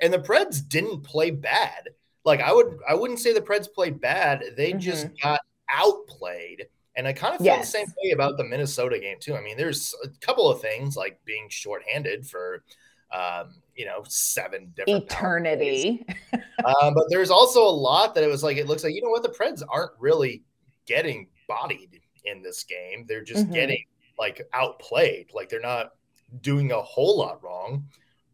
and 0.00 0.12
the 0.12 0.18
Preds 0.18 0.66
didn't 0.68 1.04
play 1.04 1.30
bad. 1.30 1.88
Like 2.26 2.40
I 2.40 2.52
would, 2.52 2.78
I 2.86 2.94
wouldn't 2.94 3.20
say 3.20 3.32
the 3.32 3.40
Preds 3.40 3.72
played 3.72 4.02
bad. 4.02 4.44
They 4.54 4.72
mm-hmm. 4.72 4.80
just 4.80 5.08
got 5.22 5.40
outplayed 5.70 6.66
and 6.96 7.06
I 7.06 7.12
kind 7.12 7.34
of 7.34 7.38
feel 7.38 7.46
yes. 7.46 7.72
the 7.72 7.78
same 7.78 7.86
way 8.02 8.10
about 8.10 8.36
the 8.36 8.44
Minnesota 8.44 8.98
game 8.98 9.16
too. 9.20 9.34
I 9.34 9.40
mean, 9.40 9.56
there's 9.56 9.94
a 10.04 10.08
couple 10.24 10.50
of 10.50 10.60
things 10.60 10.96
like 10.96 11.20
being 11.24 11.46
shorthanded 11.48 12.26
for, 12.26 12.64
um, 13.12 13.54
you 13.74 13.86
know, 13.86 14.04
seven 14.06 14.72
different 14.76 15.04
eternity. 15.04 16.04
um, 16.32 16.94
but 16.94 17.04
there's 17.08 17.30
also 17.30 17.62
a 17.66 17.70
lot 17.70 18.14
that 18.14 18.24
it 18.24 18.28
was 18.28 18.42
like 18.42 18.56
it 18.56 18.66
looks 18.66 18.84
like 18.84 18.94
you 18.94 19.02
know 19.02 19.10
what 19.10 19.22
the 19.22 19.30
Preds 19.30 19.62
aren't 19.68 19.92
really 19.98 20.42
getting 20.86 21.28
bodied 21.48 22.00
in 22.24 22.42
this 22.42 22.64
game. 22.64 23.06
They're 23.08 23.24
just 23.24 23.44
mm-hmm. 23.44 23.54
getting 23.54 23.84
like 24.18 24.46
outplayed. 24.52 25.30
Like 25.34 25.48
they're 25.48 25.60
not 25.60 25.92
doing 26.40 26.72
a 26.72 26.82
whole 26.82 27.18
lot 27.18 27.42
wrong. 27.42 27.86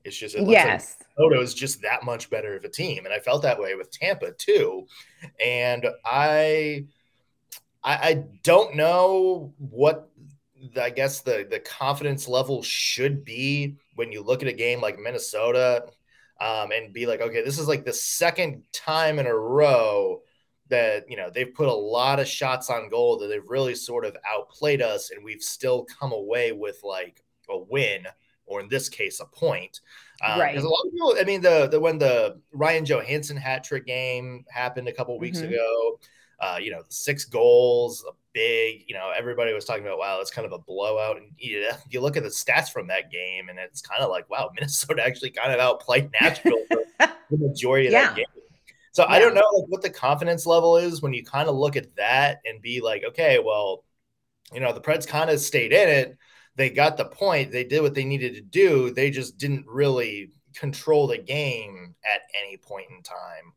It's 0.04 0.16
just 0.16 0.34
it 0.34 0.48
yes. 0.48 0.96
Like 0.98 1.08
Minnesota 1.18 1.42
is 1.42 1.54
just 1.54 1.82
that 1.82 2.04
much 2.04 2.30
better 2.30 2.56
of 2.56 2.64
a 2.64 2.68
team, 2.68 3.04
and 3.04 3.14
I 3.14 3.18
felt 3.18 3.42
that 3.42 3.60
way 3.60 3.74
with 3.74 3.90
Tampa 3.90 4.32
too. 4.32 4.86
And 5.44 5.86
I 6.04 6.86
I, 7.84 7.94
I 7.94 8.24
don't 8.42 8.76
know 8.76 9.54
what 9.58 10.10
the, 10.74 10.82
I 10.82 10.90
guess 10.90 11.20
the 11.20 11.46
the 11.48 11.60
confidence 11.60 12.28
level 12.28 12.62
should 12.62 13.24
be 13.24 13.76
when 13.94 14.12
you 14.12 14.22
look 14.22 14.42
at 14.42 14.48
a 14.48 14.52
game 14.52 14.80
like 14.80 14.98
Minnesota 14.98 15.84
um, 16.40 16.70
and 16.72 16.92
be 16.92 17.06
like, 17.06 17.20
okay, 17.20 17.42
this 17.42 17.58
is 17.58 17.68
like 17.68 17.84
the 17.84 17.92
second 17.92 18.62
time 18.72 19.18
in 19.18 19.26
a 19.26 19.34
row 19.34 20.22
that 20.68 21.04
you 21.08 21.16
know 21.16 21.30
they've 21.30 21.54
put 21.54 21.68
a 21.68 21.72
lot 21.72 22.20
of 22.20 22.28
shots 22.28 22.70
on 22.70 22.90
goal 22.90 23.18
that 23.18 23.28
they've 23.28 23.48
really 23.48 23.74
sort 23.74 24.04
of 24.04 24.16
outplayed 24.28 24.82
us, 24.82 25.10
and 25.10 25.24
we've 25.24 25.42
still 25.42 25.84
come 25.84 26.12
away 26.12 26.52
with 26.52 26.80
like 26.82 27.22
a 27.48 27.58
win 27.58 28.06
or 28.46 28.60
in 28.60 28.68
this 28.68 28.88
case 28.88 29.20
a 29.20 29.26
point. 29.26 29.80
Um, 30.24 30.40
right. 30.40 30.52
Because 30.52 30.64
a 30.64 30.68
lot 30.68 30.84
of 30.86 30.92
people, 30.92 31.16
I 31.20 31.24
mean, 31.24 31.40
the 31.40 31.68
the 31.68 31.80
when 31.80 31.98
the 31.98 32.40
Ryan 32.52 32.84
Johansen 32.84 33.36
hat 33.36 33.64
trick 33.64 33.86
game 33.86 34.44
happened 34.50 34.88
a 34.88 34.92
couple 34.92 35.18
weeks 35.18 35.38
mm-hmm. 35.38 35.52
ago 35.52 35.98
uh, 36.40 36.58
you 36.60 36.70
know, 36.70 36.82
six 36.88 37.24
goals, 37.24 38.04
a 38.08 38.12
big, 38.32 38.84
you 38.86 38.94
know, 38.94 39.12
everybody 39.16 39.52
was 39.52 39.64
talking 39.64 39.82
about, 39.84 39.98
wow, 39.98 40.18
it's 40.20 40.30
kind 40.30 40.46
of 40.46 40.52
a 40.52 40.58
blowout. 40.58 41.16
And 41.16 41.32
you, 41.36 41.68
you 41.90 42.00
look 42.00 42.16
at 42.16 42.22
the 42.22 42.28
stats 42.28 42.70
from 42.70 42.86
that 42.88 43.10
game, 43.10 43.48
and 43.48 43.58
it's 43.58 43.80
kind 43.80 44.02
of 44.02 44.10
like, 44.10 44.28
wow, 44.30 44.50
Minnesota 44.54 45.04
actually 45.04 45.30
kind 45.30 45.52
of 45.52 45.60
outplayed 45.60 46.10
Nashville 46.20 46.64
for 46.68 47.08
the 47.30 47.38
majority 47.38 47.88
of 47.88 47.92
yeah. 47.92 48.08
that 48.08 48.16
game. 48.16 48.26
So 48.92 49.04
yeah. 49.04 49.14
I 49.14 49.18
don't 49.18 49.34
know 49.34 49.42
like, 49.54 49.68
what 49.68 49.82
the 49.82 49.90
confidence 49.90 50.46
level 50.46 50.76
is 50.76 51.02
when 51.02 51.12
you 51.12 51.24
kind 51.24 51.48
of 51.48 51.54
look 51.54 51.76
at 51.76 51.94
that 51.96 52.40
and 52.44 52.60
be 52.62 52.80
like, 52.80 53.04
okay, 53.08 53.38
well, 53.38 53.84
you 54.52 54.60
know, 54.60 54.72
the 54.72 54.80
Preds 54.80 55.06
kind 55.06 55.30
of 55.30 55.40
stayed 55.40 55.72
in 55.72 55.88
it. 55.88 56.16
They 56.56 56.70
got 56.70 56.96
the 56.96 57.04
point. 57.04 57.52
They 57.52 57.64
did 57.64 57.82
what 57.82 57.94
they 57.94 58.04
needed 58.04 58.34
to 58.34 58.40
do. 58.40 58.90
They 58.90 59.10
just 59.10 59.38
didn't 59.38 59.66
really 59.68 60.32
control 60.56 61.06
the 61.06 61.18
game 61.18 61.94
at 62.04 62.22
any 62.42 62.56
point 62.56 62.86
in 62.90 63.02
time. 63.02 63.52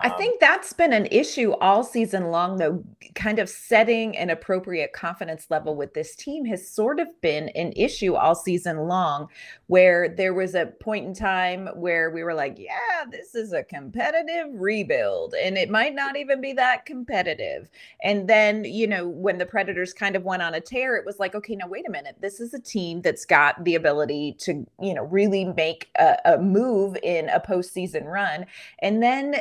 I 0.00 0.08
um, 0.08 0.18
think 0.18 0.40
that's 0.40 0.72
been 0.72 0.92
an 0.92 1.06
issue 1.10 1.52
all 1.52 1.84
season 1.84 2.30
long, 2.30 2.56
though. 2.56 2.82
Kind 3.14 3.38
of 3.38 3.48
setting 3.48 4.16
an 4.16 4.30
appropriate 4.30 4.92
confidence 4.92 5.46
level 5.50 5.76
with 5.76 5.94
this 5.94 6.16
team 6.16 6.44
has 6.46 6.68
sort 6.68 6.98
of 6.98 7.08
been 7.20 7.48
an 7.50 7.72
issue 7.76 8.14
all 8.14 8.34
season 8.34 8.88
long, 8.88 9.28
where 9.66 10.08
there 10.08 10.34
was 10.34 10.54
a 10.54 10.66
point 10.80 11.06
in 11.06 11.14
time 11.14 11.68
where 11.74 12.10
we 12.10 12.22
were 12.22 12.34
like, 12.34 12.58
yeah, 12.58 13.04
this 13.10 13.34
is 13.34 13.52
a 13.52 13.62
competitive 13.62 14.48
rebuild, 14.52 15.34
and 15.34 15.56
it 15.56 15.70
might 15.70 15.94
not 15.94 16.16
even 16.16 16.40
be 16.40 16.52
that 16.52 16.86
competitive. 16.86 17.70
And 18.02 18.28
then, 18.28 18.64
you 18.64 18.86
know, 18.86 19.06
when 19.06 19.38
the 19.38 19.46
Predators 19.46 19.92
kind 19.92 20.16
of 20.16 20.24
went 20.24 20.42
on 20.42 20.54
a 20.54 20.60
tear, 20.60 20.96
it 20.96 21.06
was 21.06 21.18
like, 21.18 21.34
okay, 21.34 21.56
now 21.56 21.68
wait 21.68 21.86
a 21.86 21.90
minute. 21.90 22.16
This 22.20 22.40
is 22.40 22.52
a 22.54 22.60
team 22.60 23.00
that's 23.02 23.24
got 23.24 23.62
the 23.64 23.74
ability 23.74 24.36
to, 24.40 24.66
you 24.80 24.94
know, 24.94 25.04
really 25.04 25.44
make 25.44 25.88
a, 25.98 26.16
a 26.24 26.38
move 26.38 26.96
in 27.02 27.28
a 27.28 27.40
postseason 27.40 28.04
run. 28.04 28.46
And 28.80 29.02
then 29.02 29.36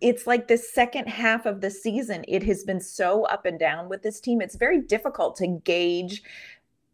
it's 0.00 0.26
like 0.26 0.48
the 0.48 0.56
second 0.56 1.08
half 1.08 1.46
of 1.46 1.60
the 1.60 1.70
season, 1.70 2.24
it 2.26 2.42
has 2.44 2.64
been 2.64 2.80
so 2.80 3.24
up 3.24 3.44
and 3.46 3.58
down 3.58 3.88
with 3.88 4.02
this 4.02 4.20
team. 4.20 4.40
It's 4.40 4.56
very 4.56 4.80
difficult 4.80 5.36
to 5.36 5.46
gauge 5.46 6.22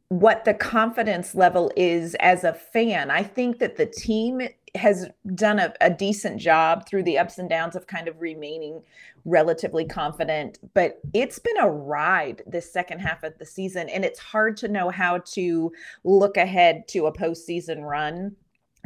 what 0.09 0.45
the 0.45 0.55
confidence 0.55 1.35
level 1.35 1.73
is 1.77 2.15
as 2.21 2.45
a 2.45 2.53
fan. 2.53 3.11
I 3.11 3.23
think 3.23 3.59
that 3.59 3.77
the 3.77 3.87
team 3.87 4.41
has 4.77 5.09
done 5.35 5.59
a, 5.59 5.73
a, 5.81 5.91
decent 5.91 6.41
job 6.41 6.87
through 6.87 7.03
the 7.03 7.19
ups 7.19 7.39
and 7.39 7.49
downs 7.49 7.75
of 7.75 7.87
kind 7.87 8.09
of 8.09 8.21
remaining 8.21 8.83
relatively 9.25 9.85
confident, 9.85 10.59
but 10.75 11.01
it's 11.15 11.39
been 11.39 11.57
a 11.59 11.69
ride 11.69 12.43
this 12.47 12.71
second 12.73 13.01
half 13.01 13.25
of 13.25 13.37
the 13.39 13.47
season, 13.47 13.89
and 13.89 14.05
it's 14.05 14.21
hard 14.21 14.57
to 14.59 14.69
know 14.69 14.91
how 14.91 15.19
to 15.19 15.73
look 16.05 16.37
ahead 16.37 16.87
to 16.89 17.07
a 17.07 17.13
postseason 17.13 17.83
run 17.83 18.37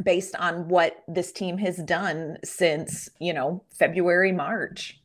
based 0.03 0.35
on 0.35 0.67
what 0.67 1.03
this 1.07 1.31
team 1.31 1.57
has 1.57 1.77
done 1.77 2.37
since 2.43 3.09
you 3.19 3.33
know 3.33 3.63
February, 3.77 4.31
March. 4.31 4.99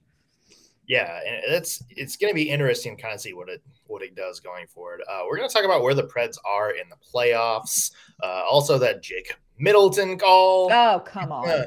Yeah, 0.88 1.20
and 1.26 1.54
it's 1.54 1.82
it's 1.90 2.16
going 2.16 2.30
to 2.30 2.34
be 2.34 2.48
interesting 2.48 2.96
to 2.96 3.02
kind 3.02 3.14
of 3.14 3.20
see 3.20 3.32
what 3.32 3.48
it 3.48 3.62
what 3.86 4.02
it 4.02 4.14
does 4.14 4.40
going 4.40 4.66
forward. 4.66 5.02
Uh, 5.08 5.22
we're 5.26 5.36
going 5.36 5.48
to 5.48 5.52
talk 5.52 5.64
about 5.64 5.82
where 5.82 5.94
the 5.94 6.04
Preds 6.04 6.36
are 6.44 6.70
in 6.70 6.88
the 6.88 6.96
playoffs. 6.96 7.90
Uh, 8.22 8.42
also, 8.48 8.78
that 8.78 9.02
Jake 9.02 9.34
Middleton 9.58 10.18
call. 10.18 10.70
Oh, 10.72 11.02
come 11.04 11.32
on. 11.32 11.66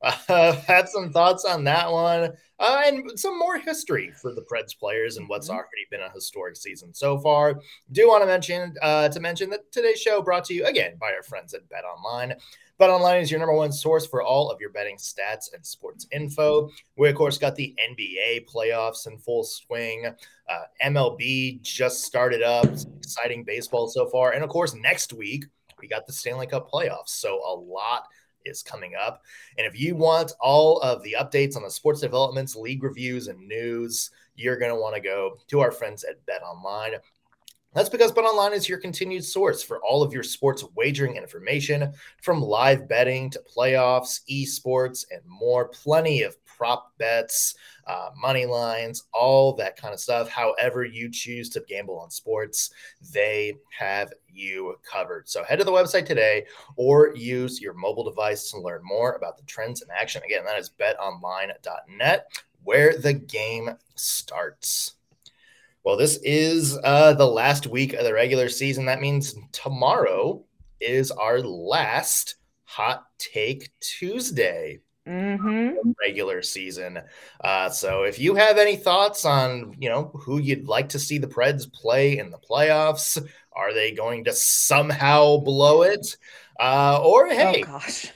Uh, 0.00 0.52
had 0.66 0.88
some 0.88 1.10
thoughts 1.10 1.44
on 1.44 1.64
that 1.64 1.90
one, 1.90 2.32
uh, 2.60 2.82
and 2.86 3.18
some 3.18 3.38
more 3.38 3.58
history 3.58 4.12
for 4.20 4.34
the 4.34 4.42
Preds 4.42 4.78
players 4.78 5.16
and 5.16 5.28
what's 5.28 5.48
mm-hmm. 5.48 5.56
already 5.56 5.86
been 5.90 6.00
a 6.00 6.10
historic 6.12 6.56
season 6.56 6.94
so 6.94 7.18
far. 7.18 7.60
Do 7.92 8.08
want 8.08 8.22
to 8.22 8.26
mention 8.26 8.74
uh, 8.82 9.08
to 9.08 9.20
mention 9.20 9.50
that 9.50 9.70
today's 9.72 10.00
show 10.00 10.22
brought 10.22 10.44
to 10.46 10.54
you 10.54 10.66
again 10.66 10.96
by 11.00 11.12
our 11.12 11.22
friends 11.22 11.54
at 11.54 11.68
Bet 11.68 11.84
Online. 11.84 12.34
Bet 12.78 12.90
Online 12.90 13.20
is 13.20 13.28
your 13.28 13.40
number 13.40 13.54
one 13.54 13.72
source 13.72 14.06
for 14.06 14.22
all 14.22 14.50
of 14.50 14.60
your 14.60 14.70
betting 14.70 14.96
stats 14.96 15.52
and 15.52 15.66
sports 15.66 16.06
info. 16.12 16.70
We, 16.96 17.08
of 17.08 17.16
course, 17.16 17.36
got 17.36 17.56
the 17.56 17.74
NBA 17.90 18.46
playoffs 18.48 19.08
in 19.08 19.18
full 19.18 19.42
swing. 19.42 20.06
Uh, 20.48 20.62
MLB 20.84 21.60
just 21.60 22.04
started 22.04 22.40
up. 22.40 22.66
Exciting 22.98 23.42
baseball 23.42 23.88
so 23.88 24.06
far. 24.06 24.30
And, 24.30 24.44
of 24.44 24.50
course, 24.50 24.76
next 24.76 25.12
week, 25.12 25.46
we 25.80 25.88
got 25.88 26.06
the 26.06 26.12
Stanley 26.12 26.46
Cup 26.46 26.70
playoffs. 26.70 27.08
So, 27.08 27.40
a 27.44 27.52
lot 27.52 28.04
is 28.48 28.62
coming 28.62 28.92
up. 29.00 29.22
And 29.56 29.66
if 29.66 29.78
you 29.78 29.94
want 29.94 30.32
all 30.40 30.80
of 30.80 31.02
the 31.02 31.16
updates 31.18 31.56
on 31.56 31.62
the 31.62 31.70
sports 31.70 32.00
developments, 32.00 32.56
league 32.56 32.82
reviews, 32.82 33.28
and 33.28 33.46
news, 33.46 34.10
you're 34.34 34.58
going 34.58 34.74
to 34.74 34.80
want 34.80 34.94
to 34.94 35.00
go 35.00 35.36
to 35.48 35.60
our 35.60 35.70
friends 35.70 36.04
at 36.04 36.24
Bet 36.26 36.42
Online. 36.42 36.94
That's 37.74 37.90
because 37.90 38.12
BetOnline 38.12 38.54
is 38.54 38.68
your 38.68 38.78
continued 38.78 39.24
source 39.24 39.62
for 39.62 39.78
all 39.84 40.02
of 40.02 40.12
your 40.12 40.22
sports 40.22 40.64
wagering 40.74 41.16
information, 41.16 41.92
from 42.22 42.40
live 42.40 42.88
betting 42.88 43.30
to 43.30 43.42
playoffs, 43.54 44.20
esports, 44.30 45.04
and 45.10 45.20
more. 45.26 45.68
Plenty 45.68 46.22
of 46.22 46.36
prop 46.58 46.92
bets, 46.98 47.54
uh, 47.86 48.10
money 48.20 48.44
lines, 48.44 49.04
all 49.14 49.54
that 49.54 49.76
kind 49.76 49.94
of 49.94 50.00
stuff. 50.00 50.28
However, 50.28 50.84
you 50.84 51.08
choose 51.10 51.48
to 51.50 51.62
gamble 51.68 51.98
on 51.98 52.10
sports, 52.10 52.70
they 53.12 53.54
have 53.78 54.12
you 54.28 54.74
covered. 54.82 55.28
So 55.28 55.44
head 55.44 55.60
to 55.60 55.64
the 55.64 55.70
website 55.70 56.04
today 56.04 56.46
or 56.76 57.14
use 57.14 57.60
your 57.60 57.74
mobile 57.74 58.04
device 58.04 58.50
to 58.50 58.60
learn 58.60 58.80
more 58.82 59.12
about 59.12 59.36
the 59.36 59.44
trends 59.44 59.82
in 59.82 59.88
action. 59.90 60.22
Again, 60.24 60.44
that 60.44 60.58
is 60.58 60.70
betonline.net, 60.70 62.26
where 62.64 62.96
the 62.98 63.12
game 63.12 63.70
starts. 63.94 64.94
Well, 65.88 65.96
this 65.96 66.18
is 66.22 66.78
uh, 66.84 67.14
the 67.14 67.26
last 67.26 67.66
week 67.66 67.94
of 67.94 68.04
the 68.04 68.12
regular 68.12 68.50
season. 68.50 68.84
That 68.84 69.00
means 69.00 69.34
tomorrow 69.52 70.44
is 70.82 71.10
our 71.10 71.40
last 71.40 72.34
Hot 72.64 73.06
Take 73.16 73.70
Tuesday. 73.80 74.80
Mm-hmm. 75.08 75.92
regular 75.98 76.42
season. 76.42 77.00
Uh, 77.42 77.70
so 77.70 78.02
if 78.02 78.18
you 78.18 78.34
have 78.34 78.58
any 78.58 78.76
thoughts 78.76 79.24
on, 79.24 79.74
you 79.78 79.88
know, 79.88 80.10
who 80.12 80.36
you'd 80.36 80.68
like 80.68 80.90
to 80.90 80.98
see 80.98 81.16
the 81.16 81.26
Preds 81.26 81.72
play 81.72 82.18
in 82.18 82.30
the 82.30 82.36
playoffs, 82.36 83.26
are 83.58 83.74
they 83.74 83.90
going 83.90 84.24
to 84.24 84.32
somehow 84.32 85.36
blow 85.38 85.82
it? 85.82 86.16
Uh, 86.60 87.00
or 87.04 87.26
oh, 87.26 87.30
hey, 87.30 87.62
oh, 87.66 87.72
gosh. 87.72 88.10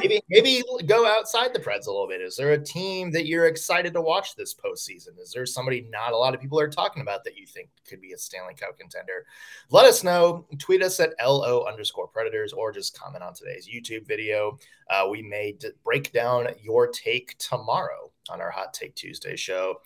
maybe 0.00 0.20
maybe 0.28 0.62
go 0.86 1.06
outside 1.06 1.52
the 1.52 1.58
Preds 1.58 1.86
a 1.86 1.90
little 1.90 2.06
bit. 2.06 2.20
Is 2.20 2.36
there 2.36 2.52
a 2.52 2.62
team 2.62 3.10
that 3.10 3.26
you're 3.26 3.46
excited 3.46 3.92
to 3.94 4.00
watch 4.00 4.36
this 4.36 4.54
postseason? 4.54 5.18
Is 5.20 5.32
there 5.32 5.44
somebody 5.46 5.86
not 5.90 6.12
a 6.12 6.16
lot 6.16 6.34
of 6.34 6.40
people 6.40 6.60
are 6.60 6.68
talking 6.68 7.02
about 7.02 7.24
that 7.24 7.36
you 7.36 7.44
think 7.46 7.68
could 7.86 8.00
be 8.00 8.12
a 8.12 8.18
Stanley 8.18 8.54
Cup 8.54 8.78
contender? 8.78 9.26
Let 9.70 9.84
us 9.84 10.04
know. 10.04 10.46
Tweet 10.58 10.82
us 10.82 11.00
at 11.00 11.14
lo 11.20 11.64
underscore 11.64 12.06
predators 12.06 12.52
or 12.52 12.72
just 12.72 12.98
comment 12.98 13.24
on 13.24 13.34
today's 13.34 13.68
YouTube 13.68 14.06
video. 14.06 14.58
Uh, 14.88 15.06
we 15.10 15.22
may 15.22 15.52
d- 15.52 15.70
break 15.84 16.12
down 16.12 16.46
your 16.62 16.86
take 16.86 17.36
tomorrow 17.38 18.10
on 18.30 18.40
our 18.40 18.50
Hot 18.50 18.72
Take 18.72 18.94
Tuesday 18.94 19.36
show. 19.36 19.80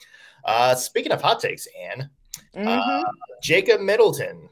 Uh, 0.44 0.74
speaking 0.74 1.12
of 1.12 1.22
hot 1.22 1.40
takes, 1.40 1.66
Ann, 1.80 2.10
uh, 2.54 2.58
mm-hmm. 2.58 3.10
Jacob 3.42 3.80
Middleton 3.80 4.48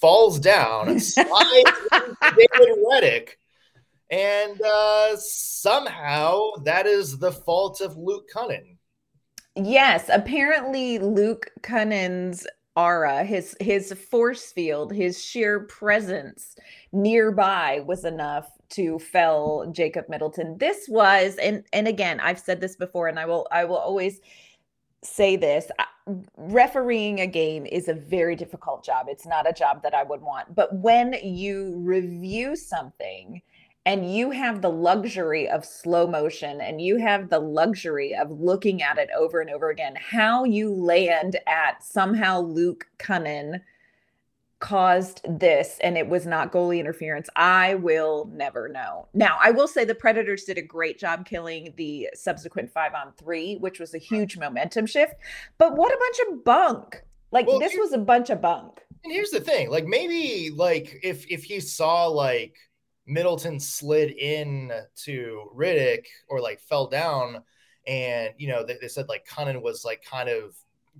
falls 0.00 0.38
down, 0.38 0.98
slides 1.00 1.70
into 1.92 2.16
David 2.20 2.78
Rittich 2.90 3.28
and 4.12 4.60
uh, 4.60 5.16
somehow 5.16 6.50
that 6.64 6.86
is 6.86 7.18
the 7.18 7.32
fault 7.32 7.80
of 7.80 7.96
Luke 7.96 8.28
Kunin. 8.32 8.76
Yes, 9.56 10.10
apparently 10.12 10.98
Luke 10.98 11.50
Kunin's 11.62 12.46
aura, 12.76 13.24
his 13.24 13.56
his 13.58 13.92
force 14.10 14.52
field, 14.52 14.92
his 14.92 15.22
sheer 15.22 15.60
presence 15.60 16.56
nearby 16.92 17.82
was 17.86 18.04
enough 18.04 18.50
to 18.70 18.98
fell 18.98 19.66
Jacob 19.72 20.06
Middleton. 20.10 20.58
This 20.58 20.86
was 20.88 21.36
and 21.36 21.64
and 21.72 21.88
again, 21.88 22.20
I've 22.20 22.38
said 22.38 22.60
this 22.60 22.76
before 22.76 23.08
and 23.08 23.18
I 23.18 23.24
will 23.24 23.48
I 23.50 23.64
will 23.64 23.76
always 23.76 24.20
say 25.02 25.36
this 25.36 25.70
refereeing 26.36 27.20
a 27.20 27.26
game 27.26 27.66
is 27.66 27.88
a 27.88 27.94
very 27.94 28.36
difficult 28.36 28.84
job. 28.84 29.06
It's 29.08 29.26
not 29.26 29.48
a 29.48 29.52
job 29.52 29.82
that 29.82 29.94
I 29.94 30.02
would 30.02 30.20
want. 30.20 30.54
But 30.54 30.74
when 30.74 31.14
you 31.22 31.76
review 31.76 32.56
something 32.56 33.42
and 33.84 34.14
you 34.14 34.30
have 34.30 34.62
the 34.62 34.70
luxury 34.70 35.48
of 35.48 35.64
slow 35.64 36.06
motion 36.06 36.60
and 36.60 36.80
you 36.80 36.98
have 36.98 37.28
the 37.28 37.40
luxury 37.40 38.14
of 38.14 38.30
looking 38.30 38.82
at 38.82 38.98
it 38.98 39.08
over 39.16 39.40
and 39.40 39.50
over 39.50 39.70
again 39.70 39.94
how 39.96 40.44
you 40.44 40.72
land 40.72 41.36
at 41.46 41.82
somehow 41.82 42.40
luke 42.40 42.86
kunin 42.98 43.60
caused 44.62 45.20
this 45.28 45.78
and 45.82 45.98
it 45.98 46.08
was 46.08 46.24
not 46.24 46.52
goalie 46.52 46.78
interference 46.78 47.28
i 47.36 47.74
will 47.74 48.30
never 48.32 48.68
know. 48.68 49.08
Now 49.12 49.36
i 49.40 49.50
will 49.50 49.68
say 49.68 49.84
the 49.84 49.94
predators 49.94 50.44
did 50.44 50.56
a 50.56 50.62
great 50.62 50.98
job 50.98 51.26
killing 51.26 51.74
the 51.76 52.08
subsequent 52.14 52.70
five 52.70 52.94
on 52.94 53.12
three 53.18 53.56
which 53.56 53.78
was 53.78 53.94
a 53.94 53.98
huge 53.98 54.38
momentum 54.38 54.86
shift. 54.86 55.14
But 55.58 55.76
what 55.76 55.92
a 55.92 55.98
bunch 55.98 56.18
of 56.28 56.44
bunk. 56.44 57.04
Like 57.32 57.46
well, 57.46 57.58
this 57.58 57.74
was 57.76 57.92
a 57.92 57.98
bunch 57.98 58.30
of 58.30 58.40
bunk. 58.40 58.80
And 59.04 59.12
here's 59.12 59.30
the 59.30 59.40
thing 59.40 59.68
like 59.68 59.84
maybe 59.84 60.50
like 60.54 61.00
if 61.02 61.28
if 61.30 61.50
you 61.50 61.60
saw 61.60 62.06
like 62.06 62.56
Middleton 63.06 63.58
slid 63.58 64.12
in 64.12 64.70
to 65.04 65.50
Rittich 65.56 66.06
or 66.28 66.40
like 66.40 66.60
fell 66.60 66.86
down, 66.86 67.42
and 67.86 68.30
you 68.38 68.48
know 68.48 68.64
they, 68.64 68.76
they 68.80 68.88
said 68.88 69.08
like 69.08 69.26
Kunin 69.26 69.60
was 69.60 69.84
like 69.84 70.04
kind 70.04 70.28
of 70.28 70.54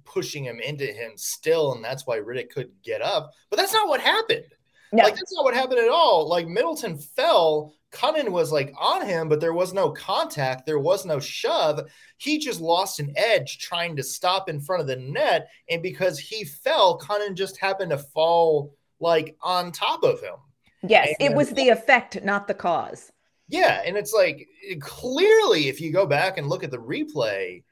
pushing 0.05 0.45
him 0.45 0.61
into 0.61 0.87
him 0.87 1.13
still, 1.17 1.75
and 1.75 1.85
that's 1.85 2.07
why 2.07 2.19
Rittich 2.19 2.51
couldn't 2.51 2.83
get 2.83 3.03
up. 3.03 3.33
But 3.51 3.59
that's 3.59 3.73
not 3.73 3.89
what 3.89 4.01
happened. 4.01 4.47
No. 4.93 5.05
Like 5.05 5.15
that's 5.15 5.33
not 5.33 5.45
what 5.45 5.55
happened 5.55 5.81
at 5.81 5.89
all. 5.89 6.29
Like 6.29 6.47
Middleton 6.47 6.99
fell, 6.99 7.73
Kunin 7.93 8.29
was 8.29 8.53
like 8.53 8.75
on 8.79 9.07
him, 9.07 9.29
but 9.29 9.41
there 9.41 9.55
was 9.55 9.73
no 9.73 9.91
contact, 9.91 10.67
there 10.67 10.79
was 10.79 11.07
no 11.07 11.19
shove. 11.19 11.81
He 12.19 12.39
just 12.39 12.61
lost 12.61 13.01
an 13.01 13.13
edge 13.17 13.59
trying 13.59 13.97
to 13.97 14.03
stop 14.03 14.49
in 14.49 14.61
front 14.61 14.83
of 14.83 14.87
the 14.87 14.97
net, 14.97 15.49
and 15.71 15.83
because 15.83 16.19
he 16.19 16.45
fell, 16.45 16.99
Kunin 16.99 17.35
just 17.35 17.59
happened 17.59 17.91
to 17.91 17.99
fall 17.99 18.75
like 19.01 19.37
on 19.41 19.73
top 19.73 20.03
of 20.05 20.21
him. 20.21 20.37
Yes, 20.83 21.15
and, 21.21 21.33
it 21.33 21.37
was 21.37 21.51
the 21.51 21.69
effect, 21.69 22.23
not 22.23 22.47
the 22.49 22.55
cause. 22.55 23.13
Yeah, 23.49 23.83
and 23.85 23.97
it's 23.97 24.13
like 24.13 24.49
clearly, 24.81 25.69
if 25.69 25.81
you 25.81 25.93
go 25.93 26.07
back 26.07 26.39
and 26.39 26.49
look 26.49 26.65
at 26.65 26.71
the 26.71 26.79
replay, 26.79 27.63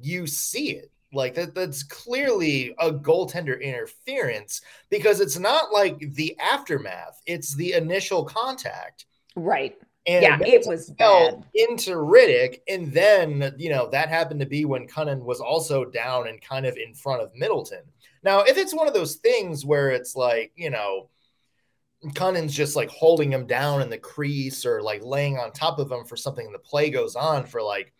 you 0.00 0.26
see 0.26 0.70
it. 0.72 0.90
Like 1.12 1.34
that, 1.34 1.54
that's 1.54 1.82
clearly 1.82 2.74
a 2.78 2.92
goaltender 2.92 3.60
interference 3.60 4.60
because 4.90 5.20
it's 5.20 5.38
not 5.38 5.72
like 5.72 5.98
the 6.14 6.36
aftermath; 6.38 7.20
it's 7.26 7.54
the 7.54 7.72
initial 7.72 8.24
contact. 8.24 9.06
Right. 9.34 9.76
And 10.06 10.22
yeah, 10.22 10.38
it 10.40 10.66
was 10.66 10.90
bad. 10.90 11.44
into 11.54 11.92
Rittich, 11.92 12.60
and 12.68 12.92
then 12.92 13.54
you 13.58 13.70
know 13.70 13.88
that 13.90 14.08
happened 14.08 14.40
to 14.40 14.46
be 14.46 14.64
when 14.64 14.86
Kunin 14.86 15.22
was 15.22 15.40
also 15.40 15.84
down 15.84 16.28
and 16.28 16.40
kind 16.40 16.66
of 16.66 16.76
in 16.76 16.94
front 16.94 17.22
of 17.22 17.34
Middleton. 17.34 17.82
Now, 18.22 18.40
if 18.40 18.56
it's 18.56 18.74
one 18.74 18.88
of 18.88 18.94
those 18.94 19.16
things 19.16 19.64
where 19.64 19.90
it's 19.90 20.14
like 20.14 20.52
you 20.56 20.70
know 20.70 21.08
Kunin's 22.04 22.54
just 22.54 22.76
like 22.76 22.90
holding 22.90 23.32
him 23.32 23.46
down 23.46 23.82
in 23.82 23.90
the 23.90 23.98
crease 23.98 24.64
or 24.64 24.82
like 24.82 25.02
laying 25.02 25.36
on 25.36 25.52
top 25.52 25.78
of 25.78 25.90
him 25.90 26.04
for 26.04 26.16
something. 26.16 26.52
The 26.52 26.58
play 26.58 26.90
goes 26.90 27.16
on 27.16 27.44
for 27.44 27.60
like 27.60 27.92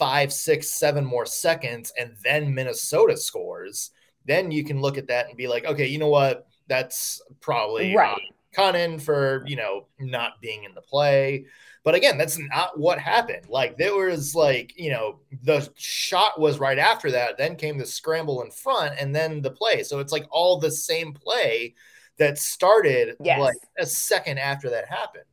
five, 0.00 0.32
six, 0.32 0.68
seven 0.68 1.04
more 1.04 1.26
seconds, 1.26 1.92
and 1.96 2.16
then 2.24 2.52
Minnesota 2.54 3.16
scores. 3.16 3.90
Then 4.24 4.50
you 4.50 4.64
can 4.64 4.80
look 4.80 4.98
at 4.98 5.06
that 5.08 5.28
and 5.28 5.36
be 5.36 5.46
like, 5.46 5.66
okay, 5.66 5.86
you 5.86 5.98
know 5.98 6.08
what? 6.08 6.48
That's 6.66 7.22
probably 7.40 7.94
uh, 7.94 7.98
right. 7.98 8.20
Kunin 8.56 9.00
for 9.00 9.44
you 9.46 9.56
know 9.56 9.86
not 10.00 10.40
being 10.40 10.64
in 10.64 10.74
the 10.74 10.80
play. 10.80 11.44
But 11.82 11.94
again, 11.94 12.18
that's 12.18 12.38
not 12.38 12.78
what 12.78 12.98
happened. 12.98 13.48
Like 13.48 13.78
there 13.78 13.94
was 13.94 14.34
like, 14.34 14.74
you 14.76 14.90
know, 14.90 15.20
the 15.42 15.70
shot 15.76 16.38
was 16.38 16.58
right 16.58 16.78
after 16.78 17.10
that, 17.12 17.38
then 17.38 17.56
came 17.56 17.78
the 17.78 17.86
scramble 17.86 18.42
in 18.42 18.50
front 18.50 18.96
and 18.98 19.14
then 19.14 19.40
the 19.40 19.50
play. 19.50 19.82
So 19.82 19.98
it's 19.98 20.12
like 20.12 20.26
all 20.30 20.58
the 20.58 20.70
same 20.70 21.14
play 21.14 21.74
that 22.18 22.38
started 22.38 23.16
yes. 23.24 23.40
like 23.40 23.56
a 23.78 23.86
second 23.86 24.38
after 24.38 24.68
that 24.68 24.88
happened. 24.88 25.24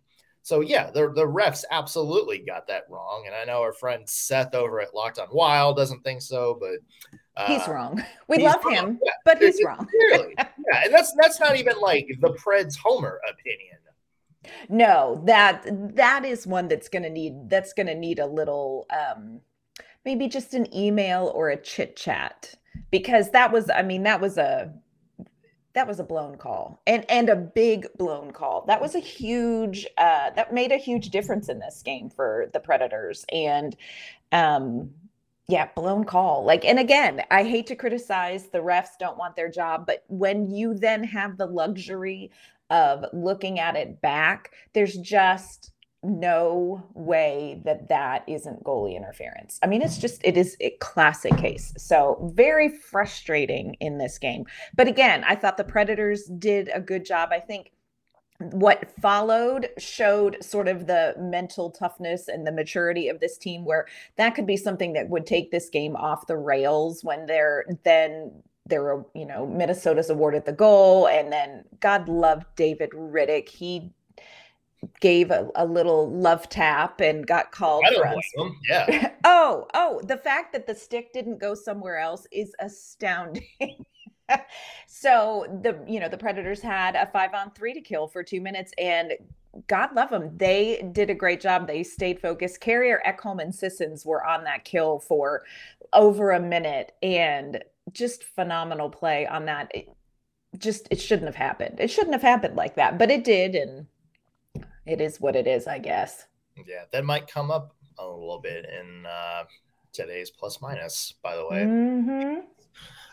So 0.47 0.61
yeah, 0.61 0.89
the 0.91 1.11
the 1.13 1.25
refs 1.25 1.65
absolutely 1.71 2.37
got 2.39 2.67
that 2.67 2.83
wrong, 2.89 3.25
and 3.25 3.35
I 3.35 3.43
know 3.43 3.59
our 3.59 3.73
friend 3.73 4.07
Seth 4.07 4.55
over 4.55 4.79
at 4.79 4.95
Locked 4.95 5.19
On 5.19 5.27
Wild 5.29 5.75
doesn't 5.75 6.05
think 6.05 6.21
so, 6.21 6.57
but 6.57 6.77
uh, 7.35 7.47
he's 7.47 7.67
wrong. 7.67 8.01
We 8.29 8.37
love 8.37 8.63
wrong. 8.63 8.73
him, 8.73 8.99
yeah. 9.03 9.11
but 9.25 9.39
he's 9.39 9.61
wrong. 9.61 9.85
Clearly, 9.89 10.35
yeah, 10.37 10.85
and 10.85 10.93
that's 10.93 11.13
that's 11.21 11.41
not 11.41 11.57
even 11.57 11.77
like 11.81 12.07
the 12.21 12.29
Preds 12.29 12.77
Homer 12.77 13.19
opinion. 13.29 13.75
No, 14.69 15.21
that 15.25 15.65
that 15.97 16.23
is 16.23 16.47
one 16.47 16.69
that's 16.69 16.87
gonna 16.87 17.09
need 17.09 17.49
that's 17.49 17.73
gonna 17.73 17.95
need 17.95 18.19
a 18.19 18.25
little 18.25 18.85
um 18.89 19.41
maybe 20.05 20.29
just 20.29 20.53
an 20.53 20.73
email 20.73 21.29
or 21.35 21.49
a 21.49 21.61
chit 21.61 21.97
chat 21.97 22.55
because 22.89 23.31
that 23.31 23.51
was 23.51 23.69
I 23.69 23.81
mean 23.81 24.03
that 24.03 24.21
was 24.21 24.37
a 24.37 24.73
that 25.77 25.87
was 25.87 25.99
a 25.99 26.03
blown 26.03 26.35
call 26.37 26.81
and 26.87 27.05
and 27.07 27.29
a 27.29 27.35
big 27.35 27.87
blown 27.99 28.31
call. 28.31 28.65
That 28.65 28.81
was 28.81 28.95
a 28.95 28.99
huge 28.99 29.85
uh 29.99 30.31
that 30.31 30.51
made 30.51 30.71
a 30.71 30.77
huge 30.77 31.09
difference 31.09 31.49
in 31.49 31.59
this 31.59 31.83
game 31.83 32.09
for 32.09 32.49
the 32.51 32.59
predators 32.59 33.25
and 33.31 33.75
um 34.31 34.89
yeah 35.47 35.69
blown 35.75 36.03
call. 36.03 36.43
Like 36.43 36.65
and 36.65 36.79
again 36.79 37.21
i 37.29 37.43
hate 37.43 37.67
to 37.67 37.75
criticize 37.75 38.47
the 38.47 38.57
refs 38.57 38.97
don't 38.99 39.19
want 39.19 39.35
their 39.35 39.49
job 39.49 39.85
but 39.85 40.03
when 40.07 40.49
you 40.49 40.73
then 40.73 41.03
have 41.03 41.37
the 41.37 41.45
luxury 41.45 42.31
of 42.69 43.05
looking 43.13 43.59
at 43.59 43.75
it 43.75 44.01
back, 44.01 44.51
there's 44.73 44.97
just 44.97 45.71
no 46.03 46.83
way 46.93 47.61
that 47.65 47.89
that 47.89 48.23
isn't 48.27 48.63
goalie 48.63 48.95
interference. 48.95 49.59
I 49.63 49.67
mean, 49.67 49.81
it's 49.81 49.97
just, 49.97 50.21
it 50.23 50.37
is 50.37 50.55
a 50.61 50.71
classic 50.79 51.35
case. 51.37 51.73
So, 51.77 52.31
very 52.35 52.69
frustrating 52.69 53.75
in 53.79 53.97
this 53.97 54.17
game. 54.17 54.45
But 54.75 54.87
again, 54.87 55.23
I 55.27 55.35
thought 55.35 55.57
the 55.57 55.63
Predators 55.63 56.25
did 56.25 56.69
a 56.73 56.79
good 56.79 57.05
job. 57.05 57.29
I 57.31 57.39
think 57.39 57.71
what 58.39 58.91
followed 59.01 59.69
showed 59.79 60.37
sort 60.43 60.67
of 60.67 60.85
the 60.85 61.15
mental 61.17 61.71
toughness 61.71 62.27
and 62.27 62.45
the 62.45 62.51
maturity 62.51 63.09
of 63.09 63.19
this 63.19 63.35
team 63.35 63.65
where 63.65 63.87
that 64.17 64.35
could 64.35 64.45
be 64.45 64.57
something 64.57 64.93
that 64.93 65.09
would 65.09 65.25
take 65.25 65.49
this 65.49 65.69
game 65.69 65.95
off 65.95 66.27
the 66.27 66.37
rails 66.37 67.03
when 67.03 67.25
they're 67.25 67.65
then 67.83 68.31
there 68.67 68.83
were, 68.83 69.05
you 69.15 69.25
know, 69.25 69.45
Minnesota's 69.45 70.09
awarded 70.09 70.45
the 70.45 70.51
goal. 70.51 71.07
And 71.07 71.31
then 71.31 71.63
God 71.79 72.09
love 72.09 72.45
David 72.55 72.91
Rittich. 72.91 73.49
He 73.49 73.91
gave 74.99 75.31
a, 75.31 75.49
a 75.55 75.65
little 75.65 76.09
love 76.11 76.49
tap 76.49 77.01
and 77.01 77.25
got 77.25 77.51
called 77.51 77.85
I 77.87 77.95
for 77.95 78.07
us. 78.07 78.33
Yeah. 78.69 79.11
oh, 79.23 79.67
oh, 79.73 80.01
the 80.03 80.17
fact 80.17 80.53
that 80.53 80.67
the 80.67 80.75
stick 80.75 81.13
didn't 81.13 81.39
go 81.39 81.55
somewhere 81.55 81.97
else 81.97 82.27
is 82.31 82.53
astounding. 82.59 83.85
so 84.87 85.45
the 85.61 85.79
you 85.87 85.99
know 85.99 86.09
the 86.09 86.17
predators 86.17 86.61
had 86.61 86.95
a 86.95 87.05
five 87.07 87.33
on 87.33 87.49
three 87.51 87.73
to 87.73 87.79
kill 87.79 88.07
for 88.07 88.23
two 88.23 88.41
minutes 88.41 88.73
and 88.77 89.13
god 89.67 89.95
love 89.95 90.09
them 90.09 90.35
they 90.35 90.85
did 90.91 91.09
a 91.09 91.15
great 91.15 91.39
job 91.39 91.65
they 91.65 91.81
stayed 91.81 92.19
focused 92.19 92.59
carrier 92.59 93.01
ekholm 93.07 93.41
and 93.41 93.55
sissons 93.55 94.05
were 94.05 94.25
on 94.25 94.43
that 94.43 94.65
kill 94.65 94.99
for 94.99 95.43
over 95.93 96.31
a 96.31 96.41
minute 96.41 96.91
and 97.01 97.63
just 97.91 98.23
phenomenal 98.23 98.89
play 98.89 99.25
on 99.27 99.45
that. 99.45 99.71
It 99.73 99.89
just 100.57 100.87
it 100.91 100.99
shouldn't 100.99 101.27
have 101.27 101.35
happened. 101.35 101.79
It 101.79 101.89
shouldn't 101.89 102.13
have 102.13 102.21
happened 102.21 102.55
like 102.55 102.75
that, 102.75 102.97
but 102.97 103.11
it 103.11 103.23
did, 103.23 103.55
and 103.55 103.87
it 104.87 105.01
is 105.01 105.19
what 105.19 105.35
it 105.35 105.47
is, 105.47 105.67
I 105.67 105.79
guess. 105.79 106.25
Yeah, 106.65 106.83
that 106.91 107.05
might 107.05 107.27
come 107.27 107.51
up 107.51 107.75
a 107.99 108.07
little 108.07 108.39
bit 108.39 108.65
in 108.65 109.05
uh, 109.05 109.43
today's 109.93 110.31
plus 110.31 110.61
minus. 110.61 111.13
By 111.21 111.35
the 111.35 111.47
way. 111.47 111.63
Mm-hmm. 111.63 112.39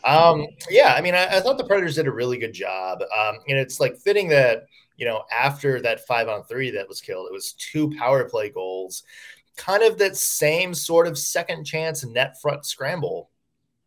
Um, 0.05 0.47
yeah, 0.71 0.95
I 0.97 1.01
mean, 1.01 1.15
I, 1.15 1.37
I, 1.37 1.41
thought 1.41 1.57
the 1.57 1.65
Predators 1.65 1.95
did 1.95 2.07
a 2.07 2.13
really 2.13 2.37
good 2.37 2.53
job. 2.53 3.01
Um, 3.01 3.39
and 3.49 3.59
it's 3.59 3.81
like 3.81 3.97
fitting 3.97 4.29
that 4.29 4.67
you 4.97 5.07
know 5.07 5.25
after 5.37 5.81
that 5.83 6.07
five 6.07 6.29
on 6.29 6.45
three 6.45 6.71
that 6.71 6.89
was 6.89 7.01
killed, 7.01 7.27
it 7.27 7.33
was 7.33 7.55
two 7.55 7.91
power 7.99 8.25
play 8.25 8.51
goals, 8.51 9.03
kind 9.57 9.83
of 9.83 9.99
that 9.99 10.17
same 10.17 10.75
sort 10.75 11.07
of 11.07 11.19
second 11.19 11.65
chance 11.65 12.05
net 12.05 12.41
front 12.41 12.67
scramble 12.67 13.31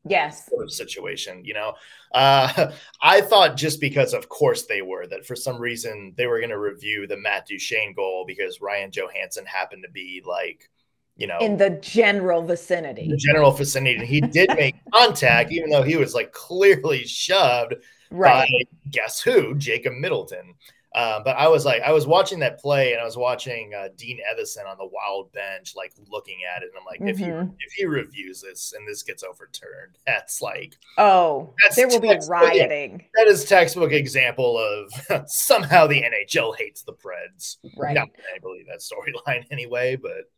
yes. 0.10 0.48
sort 0.48 0.64
of 0.64 0.72
situation 0.72 1.44
you 1.44 1.54
know? 1.54 1.74
Uh, 2.12 2.72
i 3.02 3.22
thought 3.22 3.58
just 3.58 3.80
because 3.82 4.14
of 4.14 4.30
course 4.30 4.66
they 4.66 4.82
were 4.82 5.08
that 5.08 5.26
for 5.26 5.36
some 5.36 5.58
reason 5.58 6.14
they 6.18 6.28
were 6.28 6.40
going 6.40 6.50
to 6.50 6.60
review 6.60 7.08
the 7.08 7.18
matt 7.18 7.46
duchene 7.46 7.94
goal 7.94 8.24
because 8.28 8.62
ryan 8.62 8.92
johansen 8.92 9.46
happened 9.46 9.84
to 9.84 9.92
be 9.92 10.22
like 10.26 10.70
you 11.18 11.28
know 11.28 11.38
in 11.40 11.58
the 11.58 11.72
general 11.82 12.44
vicinity. 12.44 13.10
The 13.10 13.18
general 13.18 13.52
vicinity 13.52 14.00
and 14.00 14.08
he 14.08 14.22
did 14.22 14.50
make 14.56 14.76
contact 14.94 15.52
even 15.52 15.70
though 15.70 15.84
he 15.84 15.98
was 15.98 16.14
like 16.14 16.32
clearly 16.32 17.06
shoved 17.06 17.76
right. 18.12 18.48
by 18.48 18.90
guess 18.90 19.20
who? 19.20 19.56
Jacob 19.56 19.94
middleton 19.94 20.54
uh, 20.98 21.22
but 21.24 21.38
I 21.38 21.48
was 21.48 21.64
like, 21.64 21.84
I 21.84 21.92
was 21.92 22.08
watching 22.08 22.40
that 22.40 22.60
play, 22.60 22.94
and 22.94 23.00
I 23.00 23.06
was 23.06 23.16
watching 23.16 23.72
uh, 23.76 23.90
Dean 23.96 24.18
Evason 24.34 24.66
on 24.66 24.80
the 24.80 24.90
wild 24.92 25.32
bench, 25.32 25.76
like 25.76 25.94
looking 26.10 26.40
at 26.52 26.64
it, 26.64 26.70
and 26.70 26.80
I'm 26.80 26.86
like, 26.86 27.00
mm-hmm. 27.00 27.10
if 27.10 27.20
he 27.20 27.26
mm-hmm. 27.26 27.52
if 27.60 27.74
he 27.74 27.86
reviews 27.86 28.42
this 28.42 28.74
and 28.76 28.88
this 28.88 29.04
gets 29.04 29.22
overturned, 29.22 30.00
that's 30.08 30.42
like, 30.42 30.76
oh, 30.98 31.54
that's 31.62 31.76
there 31.76 31.88
will 31.88 32.00
be 32.00 32.18
rioting. 32.28 33.06
That 33.14 33.28
is 33.28 33.46
textbook 33.46 33.92
example 33.92 34.58
of 34.58 35.30
somehow 35.30 35.86
the 35.86 36.02
NHL 36.02 36.58
hates 36.58 36.82
the 36.82 36.94
Preds. 36.94 37.58
Right. 37.78 37.94
Not 37.94 38.10
I 38.34 38.40
believe 38.40 38.66
that 38.66 38.80
storyline 38.80 39.46
anyway, 39.52 39.98
but 39.98 40.32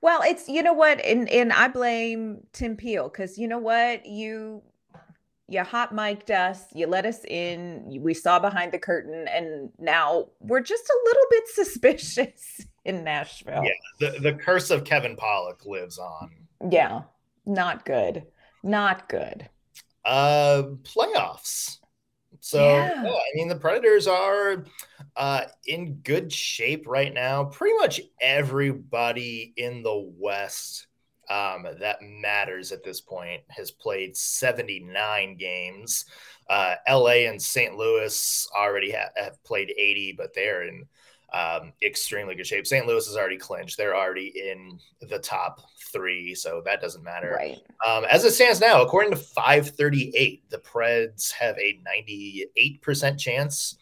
well, 0.00 0.22
it's 0.22 0.48
you 0.48 0.62
know 0.62 0.74
what, 0.74 1.04
and 1.04 1.28
and 1.28 1.52
I 1.52 1.66
blame 1.66 2.46
Tim 2.52 2.76
Peel 2.76 3.08
because 3.08 3.36
you 3.36 3.48
know 3.48 3.58
what 3.58 4.06
you 4.06 4.62
you 5.48 5.62
hot 5.64 5.94
mic'd 5.94 6.30
us, 6.30 6.66
you 6.74 6.86
let 6.86 7.06
us 7.06 7.24
in, 7.24 8.00
we 8.00 8.12
saw 8.12 8.38
behind 8.38 8.70
the 8.70 8.78
curtain, 8.78 9.26
and 9.28 9.70
now 9.78 10.26
we're 10.40 10.60
just 10.60 10.84
a 10.84 10.98
little 11.06 11.24
bit 11.30 11.48
suspicious 11.54 12.66
in 12.84 13.02
Nashville. 13.02 13.64
Yeah, 13.64 13.70
the, 14.10 14.20
the 14.20 14.34
curse 14.34 14.70
of 14.70 14.84
Kevin 14.84 15.16
Pollock 15.16 15.64
lives 15.64 15.98
on. 15.98 16.30
Yeah, 16.70 17.02
not 17.46 17.84
good. 17.84 18.26
Not 18.62 19.08
good. 19.08 19.48
Uh 20.04 20.62
playoffs. 20.82 21.78
So 22.40 22.62
yeah. 22.62 23.04
yeah. 23.04 23.10
I 23.10 23.30
mean 23.34 23.48
the 23.48 23.56
Predators 23.56 24.06
are 24.06 24.64
uh 25.16 25.44
in 25.66 25.94
good 25.96 26.32
shape 26.32 26.86
right 26.86 27.12
now. 27.12 27.44
Pretty 27.44 27.76
much 27.76 28.00
everybody 28.20 29.52
in 29.56 29.82
the 29.82 30.12
West 30.18 30.87
um, 31.30 31.66
that 31.78 31.98
matters 32.02 32.72
at 32.72 32.82
this 32.82 33.00
point 33.00 33.42
has 33.48 33.70
played 33.70 34.16
79 34.16 35.36
games. 35.36 36.06
Uh, 36.48 36.76
LA 36.88 37.26
and 37.28 37.40
St. 37.40 37.74
Louis 37.76 38.48
already 38.56 38.92
ha- 38.92 39.10
have 39.16 39.42
played 39.44 39.72
80, 39.76 40.14
but 40.16 40.34
they're 40.34 40.62
in 40.62 40.86
um, 41.32 41.72
extremely 41.82 42.34
good 42.34 42.46
shape. 42.46 42.66
St. 42.66 42.86
Louis 42.86 43.06
is 43.06 43.16
already 43.16 43.36
clinched. 43.36 43.76
They're 43.76 43.96
already 43.96 44.28
in 44.28 44.78
the 45.02 45.18
top 45.18 45.60
three, 45.92 46.34
so 46.34 46.62
that 46.64 46.80
doesn't 46.80 47.04
matter. 47.04 47.34
Right. 47.36 47.58
Um, 47.86 48.04
as 48.10 48.24
it 48.24 48.32
stands 48.32 48.60
now, 48.60 48.82
according 48.82 49.10
to 49.10 49.18
538, 49.18 50.48
the 50.48 50.58
Preds 50.58 51.30
have 51.32 51.58
a 51.58 51.80
98% 52.56 53.18
chance 53.18 53.76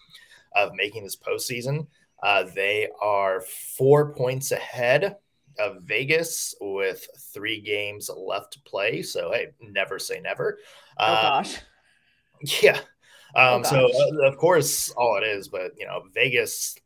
of 0.57 0.73
making 0.75 1.05
this 1.05 1.17
postseason. 1.17 1.87
Uh, 2.23 2.45
they 2.55 2.89
are 3.01 3.43
four 3.77 4.13
points 4.13 4.51
ahead 4.51 5.17
of 5.59 5.83
Vegas 5.83 6.55
with 6.61 7.07
three 7.33 7.61
games 7.61 8.11
left 8.15 8.53
to 8.55 8.61
play. 8.61 9.03
So 9.03 9.33
hey, 9.33 9.49
never 9.61 9.99
say 9.99 10.21
never. 10.21 10.59
Oh 10.99 11.05
uh, 11.05 11.23
gosh. 11.23 11.59
Yeah. 12.63 12.79
Um, 13.35 13.61
oh, 13.61 13.63
so 13.63 13.91
uh, 14.23 14.27
of 14.29 14.39
course, 14.39 14.91
all 14.91 15.17
it 15.17 15.25
is, 15.25 15.49
but 15.49 15.73
you 15.79 15.87
know, 15.87 16.03
Vegas 16.15 16.77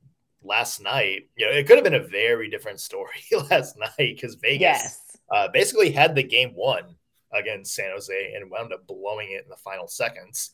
last 0.42 0.83
night, 0.83 1.28
you 1.37 1.46
know, 1.46 1.52
it 1.52 1.66
could 1.66 1.76
have 1.76 1.85
been 1.85 1.94
a 1.94 2.06
very 2.06 2.48
different 2.48 2.80
story 2.80 3.22
last 3.50 3.78
night 3.78 3.90
because 3.98 4.37
Vegas 4.37 4.61
yes. 4.61 5.18
uh, 5.30 5.48
basically 5.52 5.90
had 5.90 6.14
the 6.14 6.22
game 6.22 6.52
won 6.54 6.96
against 7.33 7.74
San 7.74 7.90
Jose 7.92 8.33
and 8.35 8.50
wound 8.50 8.72
up 8.72 8.87
blowing 8.87 9.33
it 9.33 9.44
in 9.44 9.50
the 9.50 9.56
final 9.56 9.87
seconds. 9.87 10.50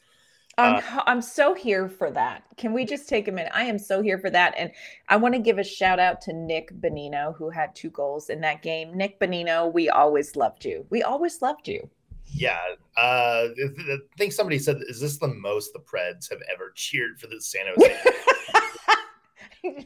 I'm, 0.59 0.77
uh, 0.77 1.03
I'm 1.07 1.21
so 1.21 1.55
here 1.55 1.89
for 1.89 2.11
that. 2.13 2.45
Can 2.57 2.73
we 2.73 2.87
just 2.87 3.09
take 3.09 3.29
a 3.29 3.33
minute? 3.33 3.53
I 3.55 3.65
am 3.65 3.79
so 3.79 4.01
here 4.01 4.19
for 4.19 4.31
that. 4.31 4.55
And 4.57 4.71
I 5.09 5.17
want 5.17 5.35
to 5.35 5.41
give 5.41 5.59
a 5.59 5.65
shout 5.65 5.99
out 5.99 6.21
to 6.23 6.33
Nick 6.33 6.73
Bonino, 6.81 7.37
who 7.37 7.51
had 7.51 7.75
two 7.75 7.91
goals 7.91 8.31
in 8.31 8.41
that 8.41 8.63
game. 8.63 8.97
Nick 8.97 9.21
Bonino, 9.21 9.73
we 9.73 9.91
always 9.91 10.35
loved 10.35 10.65
you. 10.65 10.87
We 10.89 11.03
always 11.03 11.43
loved 11.43 11.69
you. 11.69 11.91
Yeah. 12.25 12.59
Uh, 12.97 13.49
I 13.59 13.99
think 14.17 14.33
somebody 14.33 14.59
said, 14.59 14.79
is 14.89 15.01
this 15.01 15.19
the 15.19 15.29
most 15.29 15.73
the 15.75 15.81
Preds 15.81 16.31
have 16.31 16.41
ever 16.53 16.73
cheered 16.75 17.21
for 17.21 17.27
the 17.27 17.41
San 17.41 17.67
Jose? 17.77 17.97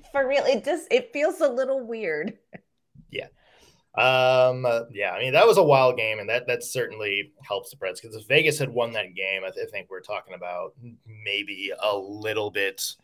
for 0.12 0.28
real. 0.28 0.44
It 0.44 0.64
just, 0.64 0.86
it 0.92 1.12
feels 1.12 1.40
a 1.40 1.48
little 1.48 1.84
weird. 1.84 2.38
Yeah. 3.10 3.26
Um, 3.96 4.64
uh, 4.64 4.82
yeah, 4.92 5.10
I 5.10 5.18
mean 5.18 5.32
that 5.32 5.48
was 5.48 5.58
a 5.58 5.64
wild 5.64 5.96
game, 5.96 6.20
and 6.20 6.28
that 6.28 6.46
that 6.46 6.62
certainly 6.62 7.32
helps 7.42 7.70
the 7.70 7.76
Preds 7.76 8.00
because 8.00 8.14
if 8.14 8.26
Vegas 8.28 8.58
had 8.58 8.68
won 8.68 8.92
that 8.92 9.14
game, 9.14 9.42
I, 9.44 9.50
th- 9.50 9.66
I, 9.66 9.70
think 9.70 9.90
we're 9.90 10.00
talking 10.00 10.34
about 10.34 10.74
maybe 11.24 11.72
a 11.76 11.96
little 11.96 12.52
bit 12.52 12.94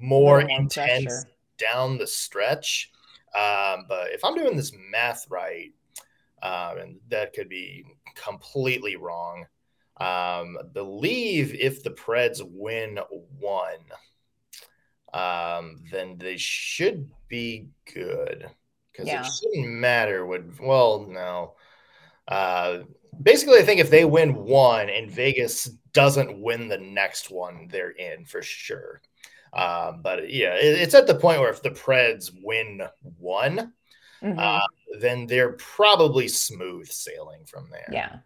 more 0.00 0.40
intense 0.40 1.04
pressure. 1.04 1.30
down 1.58 1.98
the 1.98 2.08
stretch. 2.08 2.90
Um, 3.36 3.86
but 3.88 4.10
if 4.10 4.24
I'm 4.24 4.34
doing 4.34 4.56
this 4.56 4.72
math 4.90 5.26
right, 5.30 5.72
um, 6.42 6.78
and 6.78 6.96
that 7.08 7.32
could 7.32 7.48
be 7.48 7.84
completely 8.16 8.96
wrong, 8.96 9.46
um, 10.00 10.58
believe 10.72 11.54
if 11.54 11.84
the 11.84 11.90
Preds 11.90 12.40
win 12.42 12.98
one, 13.38 13.78
um, 15.12 15.76
then 15.92 16.18
they 16.18 16.36
should 16.36 17.08
be 17.28 17.68
good 17.92 18.50
because 18.94 19.08
yeah. 19.08 19.20
it 19.20 19.32
shouldn't 19.32 19.72
matter. 19.72 20.24
Would 20.24 20.58
well, 20.60 21.06
no. 21.08 21.54
Uh, 22.28 22.84
basically, 23.22 23.58
I 23.58 23.62
think 23.62 23.80
if 23.80 23.90
they 23.90 24.04
win 24.04 24.34
one 24.34 24.88
and 24.88 25.10
Vegas 25.10 25.66
doesn't 25.92 26.40
win 26.40 26.68
the 26.68 26.78
next 26.78 27.30
one, 27.30 27.68
they're 27.70 27.90
in 27.90 28.24
for 28.24 28.42
sure. 28.42 29.00
Um, 29.52 30.00
but 30.02 30.32
yeah, 30.32 30.54
it, 30.54 30.80
it's 30.80 30.94
at 30.94 31.06
the 31.06 31.14
point 31.14 31.40
where 31.40 31.50
if 31.50 31.62
the 31.62 31.70
Preds 31.70 32.30
win 32.42 32.82
one, 33.18 33.72
mm-hmm. 34.22 34.38
uh, 34.38 34.66
then 35.00 35.26
they're 35.26 35.52
probably 35.52 36.28
smooth 36.28 36.88
sailing 36.88 37.44
from 37.46 37.68
there. 37.70 37.88
Yeah. 37.90 38.16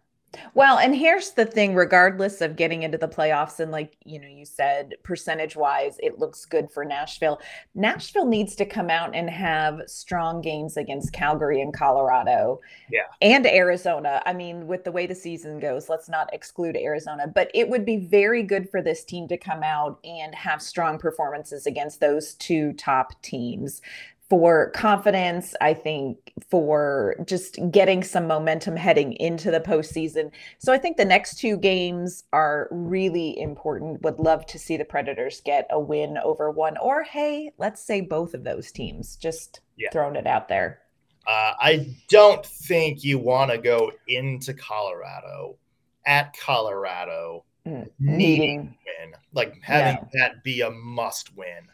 Well, 0.53 0.77
and 0.77 0.95
here's 0.95 1.31
the 1.31 1.45
thing 1.45 1.73
regardless 1.73 2.41
of 2.41 2.55
getting 2.55 2.83
into 2.83 2.97
the 2.97 3.07
playoffs, 3.07 3.59
and 3.59 3.71
like 3.71 3.95
you 4.05 4.19
know, 4.19 4.27
you 4.27 4.45
said 4.45 4.95
percentage 5.03 5.55
wise, 5.55 5.97
it 6.01 6.19
looks 6.19 6.45
good 6.45 6.69
for 6.71 6.85
Nashville. 6.85 7.39
Nashville 7.75 8.25
needs 8.25 8.55
to 8.55 8.65
come 8.65 8.89
out 8.89 9.15
and 9.15 9.29
have 9.29 9.81
strong 9.87 10.41
games 10.41 10.77
against 10.77 11.13
Calgary 11.13 11.61
and 11.61 11.73
Colorado. 11.73 12.59
Yeah. 12.91 13.03
And 13.21 13.45
Arizona. 13.47 14.21
I 14.25 14.33
mean, 14.33 14.67
with 14.67 14.83
the 14.83 14.91
way 14.91 15.07
the 15.07 15.15
season 15.15 15.59
goes, 15.59 15.89
let's 15.89 16.09
not 16.09 16.33
exclude 16.33 16.75
Arizona, 16.75 17.27
but 17.27 17.49
it 17.53 17.67
would 17.67 17.85
be 17.85 17.97
very 17.97 18.43
good 18.43 18.69
for 18.69 18.81
this 18.81 19.03
team 19.03 19.27
to 19.29 19.37
come 19.37 19.63
out 19.63 19.99
and 20.03 20.35
have 20.35 20.61
strong 20.61 20.99
performances 20.99 21.65
against 21.65 21.99
those 21.99 22.35
two 22.35 22.73
top 22.73 23.19
teams 23.21 23.81
for 24.29 24.69
confidence, 24.71 25.55
I 25.59 25.73
think 25.73 26.33
for 26.49 27.15
just 27.25 27.57
getting 27.71 28.03
some 28.03 28.27
momentum 28.27 28.75
heading 28.75 29.13
into 29.13 29.49
the 29.49 29.59
postseason. 29.59 30.31
So 30.59 30.71
I 30.71 30.77
think 30.77 30.97
the 30.97 31.05
next 31.05 31.39
two 31.39 31.57
games 31.57 32.23
are 32.31 32.67
really 32.69 33.39
important. 33.39 34.03
Would 34.03 34.19
love 34.19 34.45
to 34.47 34.59
see 34.59 34.77
the 34.77 34.85
Predators 34.85 35.41
get 35.41 35.67
a 35.71 35.79
win 35.79 36.17
over 36.23 36.51
one, 36.51 36.77
or 36.77 37.03
hey, 37.03 37.51
let's 37.57 37.81
say 37.83 38.01
both 38.01 38.35
of 38.35 38.43
those 38.43 38.71
teams. 38.71 39.15
Just 39.15 39.61
yeah. 39.77 39.89
throwing 39.91 40.15
it 40.15 40.27
out 40.27 40.47
there. 40.47 40.79
Uh, 41.27 41.53
I 41.59 41.95
don't 42.09 42.45
think 42.45 43.03
you 43.03 43.19
want 43.19 43.51
to 43.51 43.57
go 43.57 43.91
into 44.07 44.53
Colorado 44.53 45.57
at 46.05 46.35
Colorado 46.37 47.45
mm, 47.67 47.87
needing 47.99 48.75
win, 48.85 49.13
like 49.33 49.59
having 49.61 50.07
yeah. 50.13 50.19
that 50.21 50.43
be 50.43 50.61
a 50.61 50.71
must 50.71 51.35
win. 51.35 51.67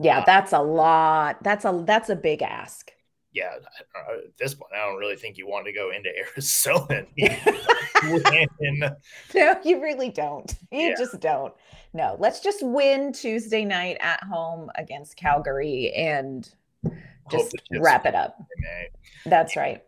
Yeah, 0.00 0.20
uh, 0.20 0.24
that's 0.24 0.52
a 0.52 0.60
lot. 0.60 1.42
That's 1.42 1.64
a 1.64 1.82
that's 1.84 2.08
a 2.08 2.16
big 2.16 2.42
ask. 2.42 2.92
Yeah, 3.32 3.56
at 3.56 4.36
this 4.38 4.54
point, 4.54 4.72
I 4.74 4.86
don't 4.86 4.98
really 4.98 5.16
think 5.16 5.36
you 5.36 5.46
want 5.46 5.66
to 5.66 5.72
go 5.72 5.90
into 5.90 6.10
Arizona. 6.36 7.04
no, 9.34 9.60
you 9.64 9.82
really 9.82 10.10
don't. 10.10 10.54
You 10.72 10.88
yeah. 10.88 10.94
just 10.96 11.18
don't. 11.20 11.52
No, 11.92 12.16
let's 12.18 12.40
just 12.40 12.62
win 12.62 13.12
Tuesday 13.12 13.64
night 13.64 13.98
at 14.00 14.22
home 14.22 14.70
against 14.76 15.16
Calgary 15.16 15.92
and 15.92 16.48
just 17.30 17.54
wrap 17.80 18.06
it 18.06 18.14
up. 18.14 18.38
That's 19.26 19.56
right. 19.56 19.82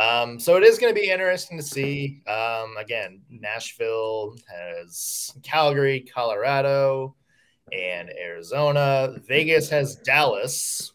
Um, 0.00 0.38
so 0.38 0.56
it 0.56 0.62
is 0.62 0.78
going 0.78 0.94
to 0.94 1.00
be 1.00 1.10
interesting 1.10 1.58
to 1.58 1.62
see. 1.62 2.22
Um, 2.26 2.76
again, 2.78 3.20
Nashville 3.28 4.36
has 4.48 5.34
Calgary, 5.42 6.00
Colorado, 6.00 7.14
and 7.72 8.10
Arizona. 8.10 9.16
Vegas 9.26 9.68
has 9.70 9.96
Dallas. 9.96 10.92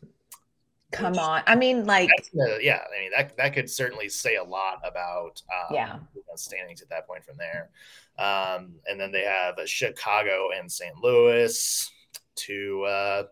Come 0.91 1.17
on, 1.17 1.43
I 1.47 1.55
mean, 1.55 1.85
like, 1.85 2.09
yeah, 2.33 2.79
I 2.79 3.01
mean 3.01 3.11
that 3.15 3.35
that 3.35 3.53
could 3.53 3.69
certainly 3.69 4.07
say 4.07 4.35
a 4.35 4.43
lot 4.43 4.79
about 4.85 5.41
um, 5.51 5.75
yeah 5.75 5.99
standings 6.37 6.81
at 6.81 6.89
that 6.89 7.07
point 7.07 7.25
from 7.25 7.37
there. 7.37 7.69
Um, 8.17 8.75
and 8.87 8.99
then 8.99 9.11
they 9.11 9.23
have 9.23 9.55
Chicago 9.67 10.49
and 10.57 10.71
St. 10.71 10.95
Louis 11.01 11.91
to. 12.35 12.83
Uh, 12.83 13.23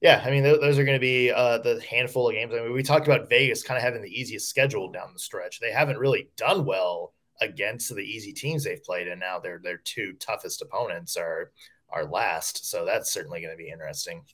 yeah, 0.00 0.20
I 0.24 0.30
mean, 0.32 0.42
th- 0.42 0.60
those 0.60 0.78
are 0.78 0.84
going 0.84 0.96
to 0.96 1.00
be 1.00 1.30
uh, 1.30 1.58
the 1.58 1.80
handful 1.88 2.28
of 2.28 2.34
games. 2.34 2.52
I 2.52 2.62
mean, 2.62 2.72
we 2.72 2.82
talked 2.82 3.06
about 3.06 3.28
Vegas 3.28 3.62
kind 3.62 3.78
of 3.78 3.84
having 3.84 4.02
the 4.02 4.10
easiest 4.10 4.48
schedule 4.48 4.90
down 4.90 5.12
the 5.12 5.18
stretch. 5.20 5.60
They 5.60 5.70
haven't 5.70 5.98
really 5.98 6.28
done 6.36 6.64
well 6.64 7.14
against 7.40 7.94
the 7.94 8.02
easy 8.02 8.32
teams 8.32 8.64
they've 8.64 8.82
played, 8.82 9.06
and 9.06 9.20
now 9.20 9.38
their 9.38 9.60
their 9.62 9.78
two 9.78 10.14
toughest 10.14 10.60
opponents 10.60 11.16
are 11.16 11.52
are 11.92 12.04
last. 12.04 12.68
So 12.68 12.84
that's 12.84 13.12
certainly 13.12 13.40
going 13.40 13.52
to 13.52 13.62
be 13.62 13.70
interesting. 13.70 14.24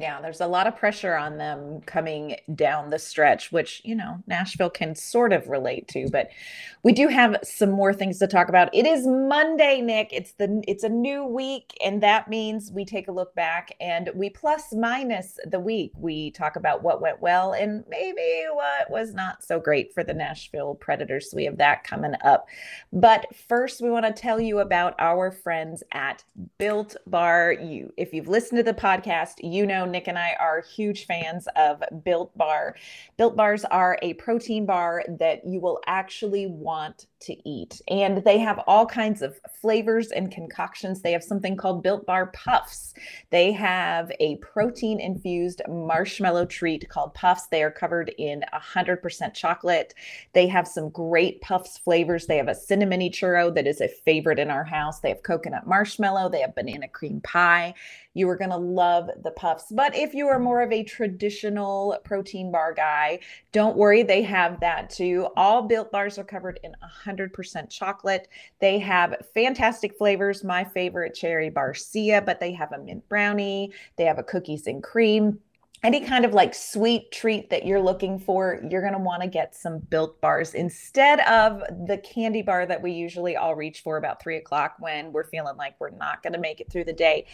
Yeah, 0.00 0.20
there's 0.20 0.40
a 0.40 0.46
lot 0.46 0.66
of 0.66 0.76
pressure 0.76 1.14
on 1.14 1.36
them 1.38 1.80
coming 1.82 2.36
down 2.54 2.90
the 2.90 2.98
stretch, 2.98 3.52
which, 3.52 3.82
you 3.84 3.94
know, 3.94 4.22
Nashville 4.26 4.70
can 4.70 4.94
sort 4.94 5.32
of 5.32 5.48
relate 5.48 5.88
to, 5.88 6.08
but 6.10 6.30
we 6.82 6.92
do 6.92 7.08
have 7.08 7.36
some 7.42 7.70
more 7.70 7.92
things 7.92 8.18
to 8.20 8.26
talk 8.26 8.48
about. 8.48 8.74
It 8.74 8.86
is 8.86 9.06
Monday, 9.06 9.82
Nick. 9.82 10.08
It's 10.12 10.32
the 10.32 10.62
it's 10.66 10.84
a 10.84 10.88
new 10.88 11.24
week 11.24 11.76
and 11.84 12.02
that 12.02 12.28
means 12.28 12.70
we 12.72 12.84
take 12.84 13.08
a 13.08 13.12
look 13.12 13.34
back 13.34 13.76
and 13.80 14.10
we 14.14 14.30
plus 14.30 14.72
minus 14.72 15.38
the 15.44 15.60
week. 15.60 15.92
We 15.96 16.30
talk 16.30 16.56
about 16.56 16.82
what 16.82 17.02
went 17.02 17.20
well 17.20 17.52
and 17.52 17.84
maybe 17.88 18.46
what 18.52 18.90
was 18.90 19.12
not 19.12 19.42
so 19.42 19.60
great 19.60 19.92
for 19.92 20.02
the 20.02 20.14
Nashville 20.14 20.76
Predators. 20.76 21.30
So 21.30 21.36
we 21.36 21.44
have 21.44 21.58
that 21.58 21.84
coming 21.84 22.14
up. 22.24 22.46
But 22.92 23.26
first, 23.48 23.82
we 23.82 23.90
want 23.90 24.06
to 24.06 24.12
tell 24.12 24.40
you 24.40 24.60
about 24.60 24.94
our 24.98 25.30
friends 25.30 25.82
at 25.92 26.24
Built 26.58 26.96
Bar. 27.06 27.52
You 27.52 27.92
if 27.98 28.14
you've 28.14 28.28
listened 28.28 28.58
to 28.58 28.62
the 28.62 28.72
podcast, 28.72 29.34
you 29.42 29.66
know 29.66 29.80
know 29.80 29.89
Nick 29.90 30.08
and 30.08 30.18
I 30.18 30.34
are 30.40 30.62
huge 30.62 31.06
fans 31.06 31.48
of 31.56 31.82
Built 32.04 32.36
Bar. 32.36 32.76
Built 33.16 33.36
Bars 33.36 33.64
are 33.64 33.98
a 34.02 34.14
protein 34.14 34.66
bar 34.66 35.04
that 35.18 35.46
you 35.46 35.60
will 35.60 35.80
actually 35.86 36.46
want 36.46 37.06
to 37.20 37.48
eat. 37.48 37.80
And 37.88 38.22
they 38.24 38.38
have 38.38 38.60
all 38.66 38.86
kinds 38.86 39.22
of 39.22 39.40
flavors 39.60 40.12
and 40.12 40.30
concoctions. 40.30 41.02
They 41.02 41.12
have 41.12 41.24
something 41.24 41.56
called 41.56 41.82
Built 41.82 42.06
Bar 42.06 42.26
Puffs. 42.28 42.94
They 43.30 43.52
have 43.52 44.12
a 44.20 44.36
protein 44.36 45.00
infused 45.00 45.62
marshmallow 45.68 46.46
treat 46.46 46.88
called 46.88 47.14
Puffs. 47.14 47.46
They 47.48 47.62
are 47.62 47.70
covered 47.70 48.12
in 48.18 48.44
100% 48.52 49.34
chocolate. 49.34 49.94
They 50.32 50.46
have 50.46 50.68
some 50.68 50.90
great 50.90 51.40
Puffs 51.40 51.78
flavors. 51.78 52.26
They 52.26 52.36
have 52.36 52.48
a 52.48 52.54
cinnamon 52.54 53.00
churro 53.00 53.54
that 53.54 53.66
is 53.66 53.80
a 53.80 53.88
favorite 53.88 54.38
in 54.38 54.50
our 54.50 54.64
house. 54.64 55.00
They 55.00 55.08
have 55.08 55.22
coconut 55.22 55.66
marshmallow. 55.66 56.28
They 56.28 56.40
have 56.40 56.54
banana 56.54 56.88
cream 56.88 57.20
pie. 57.22 57.74
You 58.14 58.28
are 58.28 58.36
going 58.36 58.50
to 58.50 58.56
love 58.56 59.08
the 59.22 59.30
puffs. 59.30 59.66
But 59.70 59.94
if 59.94 60.14
you 60.14 60.26
are 60.26 60.40
more 60.40 60.62
of 60.62 60.72
a 60.72 60.82
traditional 60.82 61.96
protein 62.04 62.50
bar 62.50 62.74
guy, 62.74 63.20
don't 63.52 63.76
worry, 63.76 64.02
they 64.02 64.22
have 64.22 64.58
that 64.60 64.90
too. 64.90 65.28
All 65.36 65.62
built 65.62 65.92
bars 65.92 66.18
are 66.18 66.24
covered 66.24 66.58
in 66.64 66.74
100% 67.06 67.09
chocolate. 67.70 68.28
They 68.60 68.78
have 68.78 69.16
fantastic 69.34 69.96
flavors. 69.96 70.44
My 70.44 70.64
favorite, 70.64 71.14
cherry 71.14 71.50
barcia, 71.50 72.24
but 72.24 72.40
they 72.40 72.52
have 72.52 72.72
a 72.72 72.78
mint 72.78 73.08
brownie, 73.08 73.72
they 73.96 74.04
have 74.04 74.18
a 74.18 74.22
cookies 74.22 74.66
and 74.66 74.82
cream 74.82 75.38
any 75.82 76.00
kind 76.00 76.24
of 76.24 76.34
like 76.34 76.54
sweet 76.54 77.10
treat 77.10 77.48
that 77.50 77.64
you're 77.64 77.80
looking 77.80 78.18
for, 78.18 78.60
you're 78.70 78.82
going 78.82 78.92
to 78.92 78.98
want 78.98 79.22
to 79.22 79.28
get 79.28 79.54
some 79.54 79.78
built 79.78 80.20
bars 80.20 80.54
instead 80.54 81.20
of 81.20 81.62
the 81.86 81.96
candy 81.98 82.42
bar 82.42 82.66
that 82.66 82.82
we 82.82 82.92
usually 82.92 83.36
all 83.36 83.54
reach 83.54 83.80
for 83.80 83.96
about 83.96 84.22
three 84.22 84.36
o'clock 84.36 84.76
when 84.78 85.10
we're 85.10 85.24
feeling 85.24 85.56
like 85.56 85.74
we're 85.78 85.90
not 85.90 86.22
going 86.22 86.34
to 86.34 86.38
make 86.38 86.60
it 86.60 86.70
through 86.70 86.84
the 86.84 86.92
day. 86.92 87.26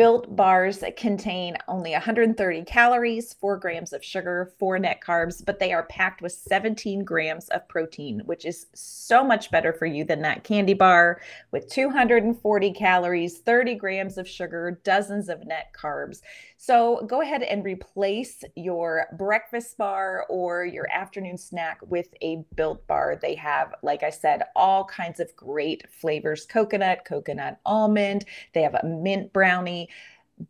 Built 0.00 0.34
bars 0.34 0.82
contain 0.96 1.58
only 1.68 1.92
130 1.92 2.64
calories, 2.64 3.34
4 3.34 3.58
grams 3.58 3.92
of 3.92 4.02
sugar, 4.02 4.50
4 4.58 4.78
net 4.78 5.02
carbs, 5.06 5.44
but 5.44 5.58
they 5.58 5.74
are 5.74 5.82
packed 5.82 6.22
with 6.22 6.32
17 6.32 7.04
grams 7.04 7.50
of 7.50 7.68
protein, 7.68 8.20
which 8.24 8.46
is 8.46 8.64
so 8.72 9.22
much 9.22 9.50
better 9.50 9.74
for 9.74 9.84
you 9.84 10.04
than 10.04 10.22
that 10.22 10.42
candy 10.42 10.72
bar 10.72 11.20
with 11.50 11.68
240 11.68 12.72
calories, 12.72 13.40
30 13.40 13.74
grams 13.74 14.16
of 14.16 14.26
sugar, 14.26 14.80
dozens 14.84 15.28
of 15.28 15.46
net 15.46 15.66
carbs. 15.78 16.22
So 16.62 17.06
go 17.06 17.22
ahead 17.22 17.42
and 17.42 17.64
replace 17.64 18.44
your 18.54 19.06
breakfast 19.16 19.78
bar 19.78 20.26
or 20.28 20.66
your 20.66 20.86
afternoon 20.92 21.38
snack 21.38 21.78
with 21.88 22.08
a 22.20 22.44
built 22.54 22.86
bar. 22.86 23.18
They 23.18 23.34
have, 23.36 23.74
like 23.82 24.02
I 24.02 24.10
said, 24.10 24.42
all 24.54 24.84
kinds 24.84 25.20
of 25.20 25.34
great 25.34 25.90
flavors. 25.90 26.44
Coconut, 26.44 27.06
coconut 27.06 27.60
almond, 27.64 28.26
they 28.52 28.60
have 28.60 28.74
a 28.74 28.84
mint 28.84 29.32
brownie 29.32 29.88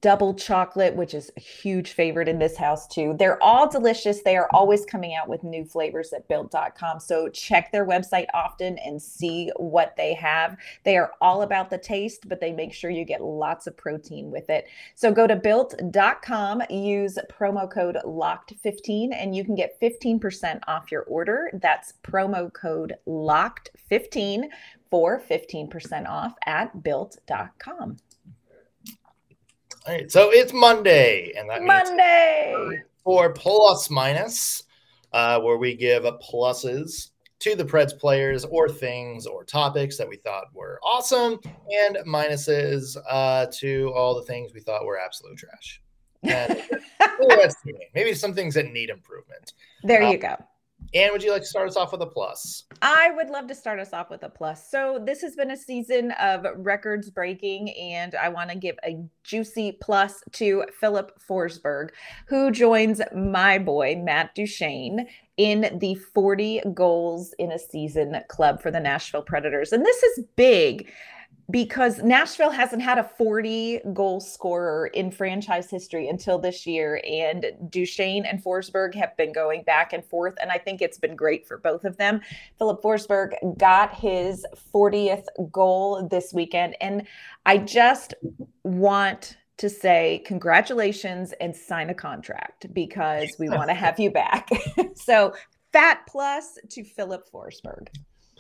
double 0.01 0.35
chocolate, 0.35 0.95
which 0.95 1.15
is 1.15 1.31
a 1.37 1.41
huge 1.41 1.93
favorite 1.93 2.29
in 2.29 2.39
this 2.39 2.57
house 2.57 2.87
too. 2.87 3.15
They're 3.19 3.43
all 3.43 3.69
delicious. 3.69 4.23
They 4.23 4.37
are 4.37 4.49
always 4.53 4.85
coming 4.85 5.15
out 5.15 5.29
with 5.29 5.43
new 5.43 5.65
flavors 5.65 6.13
at 6.13 6.29
built.com. 6.29 7.01
So 7.01 7.29
check 7.29 7.73
their 7.73 7.87
website 7.87 8.27
often 8.33 8.79
and 8.79 9.01
see 9.01 9.51
what 9.57 9.95
they 9.97 10.15
have. 10.15 10.57
They 10.85 10.97
are 10.97 11.13
all 11.21 11.43
about 11.43 11.71
the 11.71 11.79
taste, 11.79 12.29
but 12.29 12.41
they 12.41 12.53
make 12.53 12.73
sure 12.73 12.91
you 12.91 13.05
get 13.05 13.23
lots 13.23 13.67
of 13.67 13.77
protein 13.77 14.31
with 14.31 14.49
it. 14.49 14.67
So 14.95 15.13
go 15.13 15.27
to 15.27 15.37
built.com, 15.37 16.63
use 16.71 17.19
promo 17.31 17.71
code 17.71 17.99
locked15 18.05 19.11
and 19.13 19.35
you 19.35 19.45
can 19.45 19.55
get 19.55 19.81
15% 19.81 20.61
off 20.69 20.93
your 20.93 21.03
order. 21.03 21.51
That's 21.55 21.95
promo 22.05 22.53
code 22.53 22.95
locked15 23.07 24.45
for 24.91 25.21
15% 25.21 26.09
off 26.09 26.35
at 26.47 26.83
built.com. 26.83 27.97
All 29.87 29.95
right, 29.95 30.13
so 30.13 30.31
it's 30.31 30.53
Monday, 30.53 31.33
and 31.39 31.49
that 31.49 31.63
Monday 31.63 32.83
for 33.03 33.33
plus 33.33 33.89
minus, 33.89 34.65
uh, 35.13 35.41
where 35.41 35.57
we 35.57 35.75
give 35.75 36.03
pluses 36.31 37.11
to 37.39 37.57
the 37.57 37.65
Preds 37.65 37.99
players 37.99 38.45
or 38.45 38.69
things 38.69 39.25
or 39.25 39.43
topics 39.43 39.97
that 39.97 40.07
we 40.07 40.17
thought 40.17 40.45
were 40.53 40.79
awesome, 40.83 41.41
and 41.71 41.97
minuses 42.07 42.95
uh, 43.09 43.47
to 43.55 43.91
all 43.95 44.15
the 44.15 44.25
things 44.25 44.53
we 44.53 44.61
thought 44.61 44.85
were 44.85 44.99
absolute 44.99 45.39
trash. 45.39 45.81
And 46.25 46.63
maybe 47.95 48.13
some 48.13 48.35
things 48.35 48.55
that 48.55 48.71
need 48.71 48.91
improvement. 48.91 49.55
There 49.83 50.03
you 50.03 50.19
go. 50.19 50.37
And 50.93 51.13
would 51.13 51.23
you 51.23 51.31
like 51.31 51.43
to 51.43 51.47
start 51.47 51.69
us 51.69 51.77
off 51.77 51.93
with 51.93 52.03
a 52.03 52.07
plus? 52.07 52.65
I 52.83 53.13
would 53.13 53.31
love 53.31 53.47
to 53.47 53.55
start 53.55 53.79
us 53.79 53.93
off 53.93 54.11
with 54.11 54.25
a 54.25 54.29
plus. 54.29 54.69
So, 54.71 55.01
this 55.05 55.21
has 55.21 55.37
been 55.37 55.53
a 55.53 55.57
season 55.57 56.11
of 56.13 56.45
records 56.57 57.11
breaking, 57.11 57.71
and 57.71 58.15
I 58.17 58.29
want 58.29 58.51
to 58.51 58.57
give 58.57 58.77
a 58.85 58.97
juicy 59.23 59.79
plus 59.81 60.23
to 60.33 60.65
Philip 60.81 61.13
Forsberg, 61.29 61.91
who 62.27 62.51
joins 62.51 63.01
my 63.15 63.59
boy, 63.59 63.97
Matt 64.03 64.35
Duchene, 64.35 65.07
in 65.37 65.79
the 65.79 65.95
40 65.95 66.63
goals 66.75 67.35
in 67.39 67.53
a 67.53 67.59
season 67.59 68.17
club 68.29 68.61
for 68.61 68.71
the 68.71 68.81
Nashville 68.81 69.23
Predators. 69.23 69.73
And 69.73 69.85
this 69.85 70.03
is 70.03 70.25
big 70.35 70.91
because 71.51 71.99
Nashville 72.03 72.51
hasn't 72.51 72.83
had 72.83 72.99
a 72.99 73.05
40 73.05 73.81
goal 73.93 74.21
scorer 74.21 74.89
in 74.89 75.11
franchise 75.11 75.71
history 75.71 76.09
until 76.09 76.39
this 76.39 76.67
year. 76.67 77.03
And 77.09 77.47
Duchene 77.71 78.25
and 78.25 78.43
Forsberg 78.43 78.95
have 78.95 79.17
been 79.17 79.33
going 79.33 79.63
back 79.63 79.93
and 79.93 80.05
forth. 80.05 80.35
And 80.41 80.51
I 80.51 80.59
think 80.59 80.83
it's 80.83 80.99
been 80.99 81.17
great 81.17 81.47
for 81.47 81.59
both 81.59 81.85
of 81.85 81.97
them. 81.97 82.21
Philip 82.59 82.83
Forsberg 82.83 83.59
got 83.59 83.95
his 83.95 84.45
40th 84.75 85.25
goal 85.51 86.07
this 86.09 86.33
weekend. 86.33 86.77
And 86.81 87.07
I 87.47 87.59
just 87.59 88.15
want 88.63 89.37
to 89.57 89.69
say 89.69 90.23
congratulations 90.25 91.33
and 91.41 91.55
sign 91.55 91.91
a 91.91 91.95
contract 91.95 92.67
because 92.73 93.35
we 93.39 93.49
want 93.51 93.69
to 93.69 93.75
have 93.75 93.99
you 93.99 94.11
back. 94.11 94.49
so, 94.95 95.35
fat 95.73 96.01
plus 96.09 96.59
to 96.71 96.83
Philip 96.83 97.31
Forsberg 97.31 97.89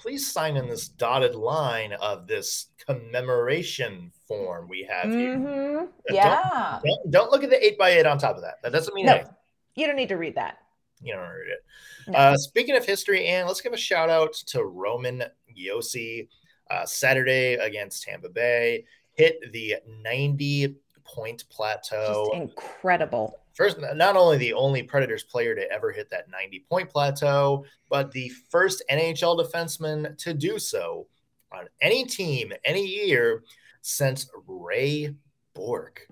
please 0.00 0.30
sign 0.30 0.56
in 0.56 0.68
this 0.68 0.88
dotted 0.88 1.34
line 1.34 1.92
of 1.92 2.26
this 2.26 2.66
commemoration 2.86 4.10
form 4.26 4.68
we 4.68 4.88
have 4.90 5.06
mm-hmm. 5.06 5.46
here. 5.46 5.88
Yeah. 6.10 6.40
Don't, 6.42 6.84
don't, 6.84 7.10
don't, 7.10 7.30
look 7.30 7.44
at 7.44 7.50
the 7.50 7.64
eight 7.64 7.78
by 7.78 7.90
eight 7.90 8.06
on 8.06 8.18
top 8.18 8.36
of 8.36 8.42
that. 8.42 8.62
That 8.62 8.72
doesn't 8.72 8.94
mean 8.94 9.06
no, 9.06 9.14
anything. 9.14 9.34
You 9.74 9.86
don't 9.86 9.96
need 9.96 10.08
to 10.08 10.16
read 10.16 10.36
that. 10.36 10.58
You 11.02 11.14
don't 11.14 11.22
read 11.22 11.50
it. 11.50 11.64
No. 12.08 12.18
Uh, 12.18 12.36
speaking 12.36 12.76
of 12.76 12.84
history, 12.84 13.26
and 13.26 13.46
let's 13.46 13.60
give 13.60 13.72
a 13.72 13.78
shout 13.78 14.10
out 14.10 14.32
to 14.48 14.64
Roman 14.64 15.24
Josi. 15.56 16.28
Uh, 16.70 16.86
Saturday 16.86 17.54
against 17.54 18.04
Tampa 18.04 18.28
Bay 18.28 18.84
hit 19.14 19.52
the 19.52 19.74
90 20.02 20.76
point 21.04 21.44
plateau. 21.50 22.28
Just 22.32 22.42
incredible. 22.42 23.39
First, 23.60 23.76
not 23.78 24.16
only 24.16 24.38
the 24.38 24.54
only 24.54 24.82
Predators 24.82 25.22
player 25.22 25.54
to 25.54 25.70
ever 25.70 25.92
hit 25.92 26.08
that 26.08 26.30
90 26.30 26.64
point 26.70 26.88
plateau, 26.88 27.66
but 27.90 28.10
the 28.10 28.30
first 28.48 28.82
NHL 28.90 29.38
defenseman 29.38 30.16
to 30.16 30.32
do 30.32 30.58
so 30.58 31.08
on 31.52 31.66
any 31.82 32.06
team, 32.06 32.54
any 32.64 32.86
year 32.86 33.42
since 33.82 34.30
Ray 34.46 35.14
Bourque 35.52 36.08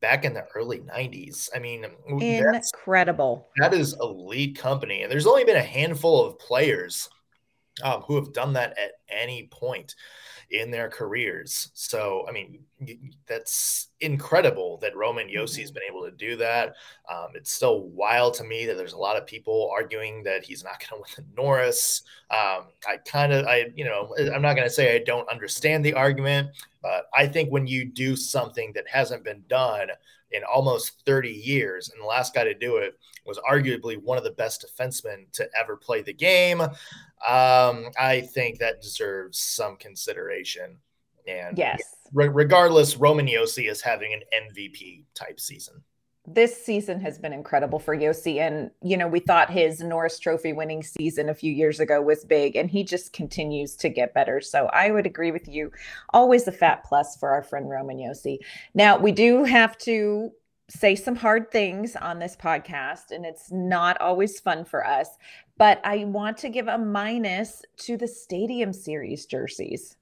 back 0.00 0.24
in 0.24 0.34
the 0.34 0.46
early 0.54 0.78
90s. 0.78 1.48
I 1.52 1.58
mean, 1.58 1.84
incredible. 2.06 3.48
That 3.56 3.74
is 3.74 3.96
elite 4.00 4.56
company. 4.56 5.02
And 5.02 5.10
there's 5.10 5.26
only 5.26 5.42
been 5.42 5.56
a 5.56 5.62
handful 5.62 6.24
of 6.24 6.38
players 6.38 7.08
um, 7.82 8.02
who 8.02 8.14
have 8.14 8.32
done 8.32 8.52
that 8.52 8.78
at 8.78 8.92
any 9.08 9.48
point 9.50 9.96
in 10.52 10.70
their 10.70 10.88
careers. 10.88 11.70
So, 11.74 12.26
I 12.28 12.32
mean, 12.32 12.64
that's 13.26 13.88
incredible 14.00 14.76
that 14.78 14.94
Roman 14.94 15.28
Josi 15.28 15.60
has 15.60 15.70
mm-hmm. 15.70 15.74
been 15.74 15.82
able 15.88 16.04
to 16.04 16.10
do 16.10 16.36
that. 16.36 16.74
Um, 17.10 17.28
it's 17.34 17.50
still 17.50 17.88
wild 17.88 18.34
to 18.34 18.44
me 18.44 18.66
that 18.66 18.76
there's 18.76 18.92
a 18.92 18.98
lot 18.98 19.16
of 19.16 19.26
people 19.26 19.70
arguing 19.72 20.22
that 20.24 20.44
he's 20.44 20.62
not 20.62 20.78
going 20.78 21.02
to 21.02 21.08
win 21.16 21.26
the 21.28 21.42
Norris. 21.42 22.02
Um, 22.30 22.66
I 22.86 22.98
kind 23.06 23.32
of, 23.32 23.46
I, 23.46 23.70
you 23.74 23.84
know, 23.84 24.14
I'm 24.18 24.42
not 24.42 24.54
going 24.54 24.68
to 24.68 24.74
say 24.74 24.94
I 24.94 25.02
don't 25.04 25.28
understand 25.30 25.84
the 25.84 25.94
argument, 25.94 26.50
but 26.82 27.06
I 27.14 27.26
think 27.26 27.50
when 27.50 27.66
you 27.66 27.84
do 27.84 28.14
something 28.14 28.72
that 28.74 28.88
hasn't 28.88 29.24
been 29.24 29.44
done 29.48 29.88
in 30.32 30.42
almost 30.44 31.02
30 31.06 31.30
years, 31.30 31.90
and 31.90 32.00
the 32.02 32.06
last 32.06 32.34
guy 32.34 32.44
to 32.44 32.54
do 32.54 32.76
it 32.76 32.98
was 33.24 33.38
arguably 33.48 33.96
one 34.02 34.18
of 34.18 34.24
the 34.24 34.32
best 34.32 34.64
defensemen 34.66 35.30
to 35.32 35.48
ever 35.58 35.76
play 35.76 36.02
the 36.02 36.12
game. 36.12 36.60
Um, 36.60 37.90
I 37.98 38.28
think 38.32 38.58
that 38.58 38.82
deserves 38.82 39.38
some 39.38 39.76
consideration. 39.76 40.78
And 41.26 41.56
yes, 41.56 41.80
re- 42.12 42.28
regardless, 42.28 42.96
Roman 42.96 43.26
Josi 43.26 43.70
is 43.70 43.80
having 43.80 44.12
an 44.12 44.22
MVP 44.50 45.04
type 45.14 45.38
season. 45.38 45.82
This 46.34 46.64
season 46.64 47.00
has 47.00 47.18
been 47.18 47.32
incredible 47.32 47.78
for 47.78 47.96
Josi. 47.96 48.38
And, 48.38 48.70
you 48.82 48.96
know, 48.96 49.08
we 49.08 49.20
thought 49.20 49.50
his 49.50 49.80
Norris 49.80 50.18
Trophy 50.18 50.52
winning 50.52 50.82
season 50.82 51.28
a 51.28 51.34
few 51.34 51.52
years 51.52 51.80
ago 51.80 52.00
was 52.00 52.24
big, 52.24 52.56
and 52.56 52.70
he 52.70 52.84
just 52.84 53.12
continues 53.12 53.76
to 53.76 53.88
get 53.88 54.14
better. 54.14 54.40
So 54.40 54.66
I 54.66 54.90
would 54.90 55.06
agree 55.06 55.30
with 55.30 55.48
you. 55.48 55.70
Always 56.10 56.48
a 56.48 56.52
fat 56.52 56.84
plus 56.84 57.16
for 57.16 57.30
our 57.30 57.42
friend 57.42 57.68
Roman 57.68 57.98
Josi. 57.98 58.38
Now, 58.74 58.96
we 58.98 59.12
do 59.12 59.44
have 59.44 59.76
to 59.78 60.30
say 60.68 60.94
some 60.94 61.16
hard 61.16 61.50
things 61.50 61.96
on 61.96 62.18
this 62.18 62.36
podcast, 62.36 63.10
and 63.10 63.26
it's 63.26 63.52
not 63.52 64.00
always 64.00 64.40
fun 64.40 64.64
for 64.64 64.86
us. 64.86 65.08
But 65.58 65.80
I 65.84 66.04
want 66.04 66.38
to 66.38 66.48
give 66.48 66.68
a 66.68 66.78
minus 66.78 67.62
to 67.78 67.96
the 67.96 68.08
Stadium 68.08 68.72
Series 68.72 69.26
jerseys, 69.26 69.96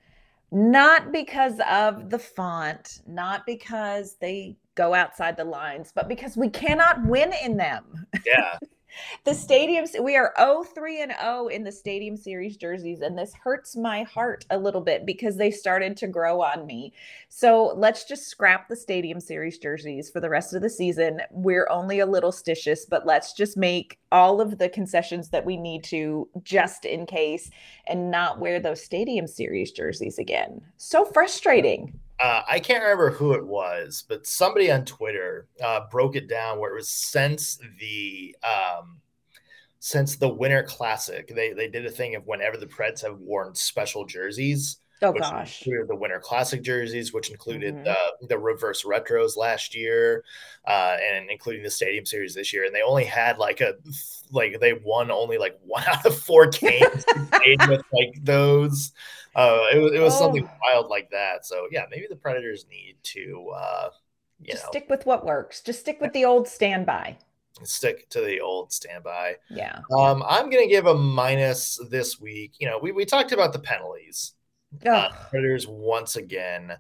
not 0.53 1.13
because 1.13 1.61
of 1.69 2.09
the 2.11 2.19
font, 2.19 3.01
not 3.07 3.47
because 3.47 4.17
they 4.21 4.57
go 4.81 4.95
outside 4.95 5.37
the 5.37 5.45
lines, 5.45 5.93
but 5.95 6.09
because 6.09 6.39
we 6.39 6.49
cannot 6.49 7.05
win 7.05 7.35
in 7.45 7.59
them. 7.59 7.85
Yeah. 8.25 8.59
the 9.25 9.31
stadiums 9.31 10.03
we 10.03 10.17
are 10.17 10.35
0-3 10.37 11.03
and 11.03 11.13
0 11.21 11.47
in 11.47 11.63
the 11.63 11.71
stadium 11.71 12.17
series 12.17 12.57
jerseys 12.57 13.03
and 13.03 13.17
this 13.17 13.33
hurts 13.35 13.77
my 13.77 14.03
heart 14.03 14.45
a 14.51 14.59
little 14.59 14.81
bit 14.81 15.07
because 15.07 15.37
they 15.37 15.51
started 15.51 15.97
to 15.97 16.09
grow 16.09 16.43
on 16.43 16.67
me 16.67 16.93
so 17.29 17.73
let's 17.77 18.05
just 18.05 18.27
scrap 18.27 18.69
the 18.69 18.75
stadium 18.75 19.21
series 19.21 19.59
jerseys 19.59 20.11
for 20.11 20.19
the 20.19 20.29
rest 20.29 20.55
of 20.55 20.61
the 20.61 20.69
season 20.69 21.21
we're 21.31 21.69
only 21.71 22.01
a 22.01 22.07
little 22.07 22.33
stitious 22.33 22.81
but 22.89 23.07
let's 23.07 23.33
just 23.33 23.57
make 23.57 24.01
all 24.11 24.41
of 24.41 24.59
the 24.59 24.69
concessions 24.69 25.29
that 25.29 25.47
we 25.47 25.57
need 25.57 25.85
to 25.85 26.29
just 26.43 26.85
in 26.85 27.07
case 27.07 27.49
and 27.87 28.11
not 28.11 28.41
wear 28.41 28.59
those 28.59 28.83
stadium 28.83 29.29
series 29.29 29.71
jerseys 29.71 30.19
again 30.19 30.61
so 30.79 31.05
frustrating 31.05 31.97
uh, 32.21 32.43
I 32.49 32.61
can't 32.61 32.83
remember 32.83 33.11
who 33.11 33.33
it 33.33 33.47
was, 33.47 34.05
but 34.07 34.27
somebody 34.27 34.71
on 34.71 34.85
Twitter 34.85 35.49
uh, 35.63 35.81
broke 35.91 36.17
it 36.17 36.29
down 36.29 36.59
where 36.59 36.71
it 36.71 36.77
was 36.77 36.91
since 36.91 37.59
the 37.79 38.37
um, 38.43 38.99
since 39.79 40.17
the 40.17 40.29
Winter 40.29 40.63
Classic, 40.63 41.27
they 41.35 41.53
they 41.53 41.69
did 41.69 41.87
a 41.87 41.91
thing 41.91 42.15
of 42.15 42.27
whenever 42.27 42.59
the 42.59 42.67
Preds 42.67 43.03
have 43.03 43.19
worn 43.19 43.55
special 43.55 44.05
jerseys. 44.05 44.77
Oh 45.03 45.13
gosh! 45.13 45.61
The 45.61 45.97
Winter 45.97 46.21
Classic 46.21 46.61
jerseys, 46.61 47.13
which 47.13 47.31
included 47.31 47.75
mm-hmm. 47.75 47.85
the 47.85 48.27
the 48.29 48.39
reverse 48.39 48.85
retros 48.85 49.35
last 49.35 49.75
year, 49.75 50.25
uh, 50.67 50.97
and 51.03 51.31
including 51.31 51.63
the 51.63 51.71
Stadium 51.71 52.05
Series 52.05 52.35
this 52.35 52.53
year, 52.53 52.65
and 52.65 52.75
they 52.75 52.83
only 52.83 53.05
had 53.05 53.39
like 53.39 53.63
a 53.63 53.75
like 54.31 54.61
they 54.61 54.75
won 54.75 55.11
only 55.11 55.39
like 55.39 55.59
one 55.65 55.85
out 55.89 56.05
of 56.05 56.19
four 56.19 56.47
games 56.47 57.05
with 57.69 57.83
like 57.93 58.15
those. 58.23 58.93
Uh, 59.35 59.65
it 59.73 59.79
was 59.79 59.93
it 59.93 60.01
was 60.01 60.15
oh. 60.17 60.19
something 60.19 60.49
wild 60.63 60.89
like 60.89 61.11
that. 61.11 61.47
So 61.47 61.67
yeah, 61.71 61.87
maybe 61.91 62.07
the 62.09 62.17
Predators 62.17 62.67
need 62.69 62.97
to 63.05 63.53
uh, 63.57 63.91
you 64.41 64.53
Just 64.53 64.65
know 64.65 64.71
stick 64.71 64.87
with 64.91 65.07
what 65.07 65.25
works. 65.25 65.63
Just 65.63 65.81
stick 65.81 65.99
with 66.03 66.13
the 66.13 66.27
old 66.27 66.47
standby. 66.47 67.17
Stick 67.63 68.09
to 68.11 68.21
the 68.21 68.41
old 68.41 68.71
standby. 68.73 69.37
Yeah. 69.49 69.81
Um, 69.97 70.23
I'm 70.29 70.51
gonna 70.51 70.69
give 70.69 70.87
a 70.87 70.95
minus 70.95 71.81
this 71.89 72.21
week. 72.21 72.53
You 72.59 72.69
know, 72.69 72.79
we 72.79 72.93
we 72.93 73.07
talked 73.07 73.33
about 73.33 73.55
the 73.55 73.59
penalties. 73.59 74.35
Uh, 74.87 75.11
Predators 75.31 75.67
once 75.67 76.17
again 76.17 76.77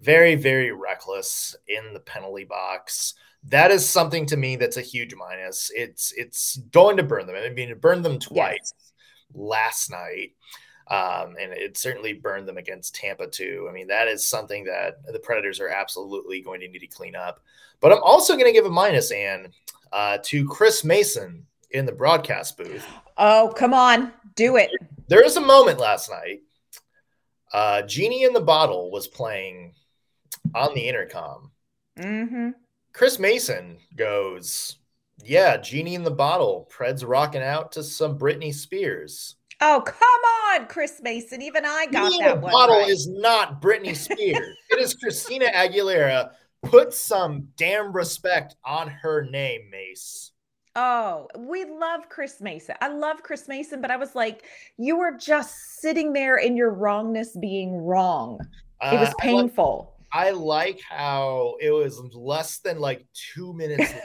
very 0.00 0.34
very 0.34 0.72
reckless 0.72 1.54
in 1.68 1.92
the 1.92 2.00
penalty 2.00 2.44
box 2.44 3.14
that 3.44 3.70
is 3.70 3.88
something 3.88 4.26
to 4.26 4.36
me 4.36 4.56
that's 4.56 4.76
a 4.76 4.82
huge 4.82 5.14
minus 5.14 5.70
it's 5.74 6.12
it's 6.16 6.56
going 6.72 6.96
to 6.96 7.02
burn 7.02 7.26
them 7.26 7.36
i 7.36 7.48
mean 7.50 7.70
it 7.70 7.80
burned 7.80 8.04
them 8.04 8.18
twice 8.18 8.58
yes. 8.62 8.92
last 9.34 9.90
night 9.90 10.32
um, 10.90 11.36
and 11.40 11.52
it 11.52 11.78
certainly 11.78 12.14
burned 12.14 12.48
them 12.48 12.58
against 12.58 12.96
Tampa 12.96 13.28
too. 13.28 13.68
I 13.70 13.72
mean, 13.72 13.86
that 13.86 14.08
is 14.08 14.26
something 14.26 14.64
that 14.64 14.96
the 15.12 15.20
Predators 15.20 15.60
are 15.60 15.68
absolutely 15.68 16.42
going 16.42 16.58
to 16.60 16.68
need 16.68 16.80
to 16.80 16.88
clean 16.88 17.14
up. 17.14 17.38
But 17.78 17.92
I'm 17.92 18.02
also 18.02 18.32
going 18.32 18.46
to 18.46 18.52
give 18.52 18.66
a 18.66 18.70
minus, 18.70 19.12
Ann, 19.12 19.52
uh, 19.92 20.18
to 20.24 20.48
Chris 20.48 20.82
Mason 20.82 21.46
in 21.70 21.86
the 21.86 21.92
broadcast 21.92 22.58
booth. 22.58 22.84
Oh, 23.16 23.52
come 23.56 23.72
on, 23.72 24.12
do 24.34 24.56
it. 24.56 24.70
There 25.06 25.22
was 25.22 25.36
a 25.36 25.40
moment 25.40 25.78
last 25.78 26.10
night. 26.10 26.40
Uh, 27.52 27.82
Genie 27.82 28.24
in 28.24 28.32
the 28.32 28.40
Bottle 28.40 28.90
was 28.90 29.08
playing 29.08 29.74
on 30.54 30.74
the 30.74 30.88
intercom. 30.88 31.50
Mm-hmm. 31.98 32.50
Chris 32.92 33.18
Mason 33.18 33.78
goes, 33.96 34.76
"Yeah, 35.24 35.56
Genie 35.56 35.94
in 35.94 36.04
the 36.04 36.10
Bottle. 36.10 36.68
Preds 36.72 37.06
rocking 37.06 37.42
out 37.42 37.72
to 37.72 37.82
some 37.82 38.18
Britney 38.18 38.54
Spears." 38.54 39.36
Oh, 39.60 39.82
come 39.84 40.60
on, 40.60 40.66
Chris 40.68 41.00
Mason. 41.02 41.42
Even 41.42 41.64
I 41.66 41.86
got 41.86 42.12
that 42.20 42.40
one. 42.40 42.52
Bottle 42.52 42.78
right. 42.78 42.88
is 42.88 43.08
not 43.08 43.60
Britney 43.60 43.94
Spears. 43.94 44.56
it 44.70 44.78
is 44.78 44.94
Christina 44.94 45.46
Aguilera 45.46 46.30
Put 46.62 46.92
some 46.92 47.48
damn 47.56 47.92
respect 47.92 48.56
on 48.64 48.88
her 48.88 49.24
name, 49.24 49.70
Mace. 49.70 50.29
Oh, 50.76 51.26
we 51.36 51.64
love 51.64 52.08
Chris 52.08 52.40
Mason. 52.40 52.76
I 52.80 52.88
love 52.88 53.22
Chris 53.22 53.48
Mason, 53.48 53.80
but 53.80 53.90
I 53.90 53.96
was 53.96 54.14
like, 54.14 54.44
you 54.76 54.96
were 54.96 55.12
just 55.12 55.80
sitting 55.80 56.12
there 56.12 56.36
in 56.36 56.56
your 56.56 56.70
wrongness 56.70 57.36
being 57.36 57.76
wrong. 57.76 58.38
Uh, 58.80 58.92
it 58.94 59.00
was 59.00 59.12
painful. 59.18 59.94
I 60.12 60.30
like, 60.30 60.36
I 60.36 60.40
like, 60.40 60.80
how 60.88 61.54
it 61.60 61.70
was 61.70 62.00
less 62.14 62.58
than 62.58 62.78
like 62.78 63.04
two 63.12 63.52
minutes. 63.52 63.92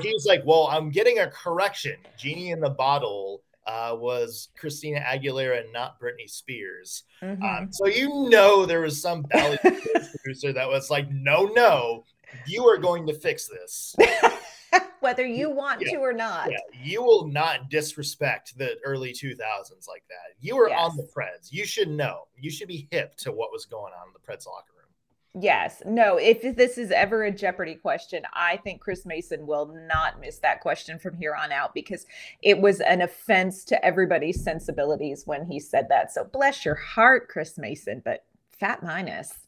he 0.00 0.12
was 0.12 0.26
like, 0.26 0.42
Well, 0.44 0.68
I'm 0.70 0.90
getting 0.90 1.20
a 1.20 1.28
correction. 1.28 1.96
Genie 2.18 2.50
in 2.50 2.60
the 2.60 2.70
bottle 2.70 3.42
uh, 3.66 3.96
was 3.98 4.48
Christina 4.58 5.00
Aguilera 5.00 5.60
and 5.60 5.72
not 5.72 6.00
Britney 6.00 6.28
Spears. 6.28 7.04
Um, 7.22 7.28
mm-hmm. 7.28 7.42
Um, 7.42 7.72
so 7.72 7.86
you 7.86 8.28
know 8.28 8.66
there 8.66 8.80
was 8.80 9.00
some 9.00 9.24
Valley 9.32 9.58
producer 9.62 10.52
that 10.52 10.68
was 10.68 10.90
like, 10.90 11.10
No, 11.10 11.46
no, 11.46 12.04
you 12.46 12.64
are 12.64 12.78
going 12.78 13.06
to 13.06 13.14
fix 13.14 13.48
this. 13.48 13.96
whether 15.00 15.26
you 15.26 15.50
want 15.50 15.80
yeah, 15.80 15.92
to 15.92 15.96
or 15.98 16.12
not. 16.12 16.50
Yeah, 16.50 16.58
you 16.82 17.02
will 17.02 17.26
not 17.28 17.70
disrespect 17.70 18.56
the 18.58 18.76
early 18.84 19.12
2000s 19.12 19.88
like 19.88 20.04
that. 20.08 20.34
You 20.40 20.56
were 20.56 20.68
yes. 20.68 20.78
on 20.80 20.96
the 20.96 21.04
Preds. 21.04 21.50
You 21.50 21.64
should 21.64 21.88
know. 21.88 22.24
You 22.36 22.50
should 22.50 22.68
be 22.68 22.88
hip 22.90 23.16
to 23.18 23.32
what 23.32 23.52
was 23.52 23.64
going 23.64 23.92
on 23.92 24.08
in 24.08 24.12
the 24.12 24.20
Preds 24.20 24.46
locker 24.46 24.72
room. 24.76 25.42
Yes. 25.42 25.82
No, 25.84 26.16
if 26.16 26.56
this 26.56 26.78
is 26.78 26.90
ever 26.90 27.24
a 27.24 27.30
Jeopardy 27.30 27.74
question, 27.74 28.22
I 28.32 28.56
think 28.56 28.80
Chris 28.80 29.04
Mason 29.04 29.46
will 29.46 29.66
not 29.86 30.18
miss 30.18 30.38
that 30.38 30.60
question 30.60 30.98
from 30.98 31.14
here 31.14 31.34
on 31.34 31.52
out 31.52 31.74
because 31.74 32.06
it 32.42 32.58
was 32.58 32.80
an 32.80 33.02
offense 33.02 33.64
to 33.66 33.84
everybody's 33.84 34.42
sensibilities 34.42 35.26
when 35.26 35.44
he 35.46 35.60
said 35.60 35.88
that. 35.90 36.10
So 36.10 36.24
bless 36.24 36.64
your 36.64 36.74
heart, 36.74 37.28
Chris 37.28 37.58
Mason, 37.58 38.00
but 38.02 38.24
fat 38.58 38.82
minus. 38.82 39.45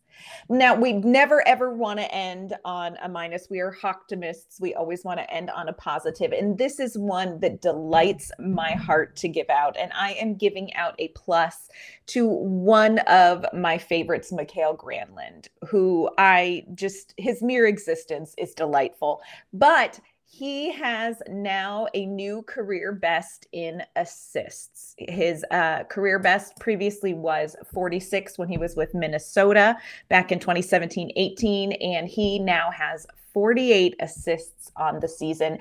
Now, 0.48 0.74
we 0.74 0.92
never 0.92 1.46
ever 1.46 1.72
want 1.72 1.98
to 1.98 2.14
end 2.14 2.54
on 2.64 2.96
a 3.02 3.08
minus. 3.08 3.48
We 3.50 3.60
are 3.60 3.76
optimists. 3.82 4.60
We 4.60 4.74
always 4.74 5.04
want 5.04 5.20
to 5.20 5.30
end 5.32 5.50
on 5.50 5.68
a 5.68 5.72
positive. 5.72 6.32
And 6.32 6.58
this 6.58 6.80
is 6.80 6.96
one 6.96 7.40
that 7.40 7.60
delights 7.60 8.30
my 8.38 8.72
heart 8.72 9.16
to 9.16 9.28
give 9.28 9.50
out. 9.50 9.76
And 9.76 9.92
I 9.94 10.12
am 10.12 10.34
giving 10.34 10.74
out 10.74 10.94
a 10.98 11.08
plus 11.08 11.68
to 12.08 12.26
one 12.26 12.98
of 13.00 13.44
my 13.52 13.78
favorites, 13.78 14.32
Mikael 14.32 14.76
Granlund, 14.76 15.48
who 15.68 16.10
I 16.18 16.64
just, 16.74 17.14
his 17.16 17.42
mere 17.42 17.66
existence 17.66 18.34
is 18.38 18.54
delightful. 18.54 19.20
But 19.52 20.00
he 20.30 20.70
has 20.72 21.22
now 21.26 21.86
a 21.94 22.04
new 22.04 22.42
career 22.42 22.92
best 22.92 23.46
in 23.52 23.82
assists. 23.96 24.94
His 24.98 25.42
uh, 25.50 25.84
career 25.84 26.18
best 26.18 26.54
previously 26.60 27.14
was 27.14 27.56
46 27.72 28.36
when 28.36 28.46
he 28.46 28.58
was 28.58 28.76
with 28.76 28.92
Minnesota 28.92 29.78
back 30.10 30.30
in 30.30 30.38
2017 30.38 31.12
18, 31.16 31.72
and 31.72 32.06
he 32.06 32.38
now 32.38 32.70
has 32.70 33.06
48 33.38 33.94
assists 34.00 34.72
on 34.74 34.98
the 34.98 35.06
season. 35.06 35.58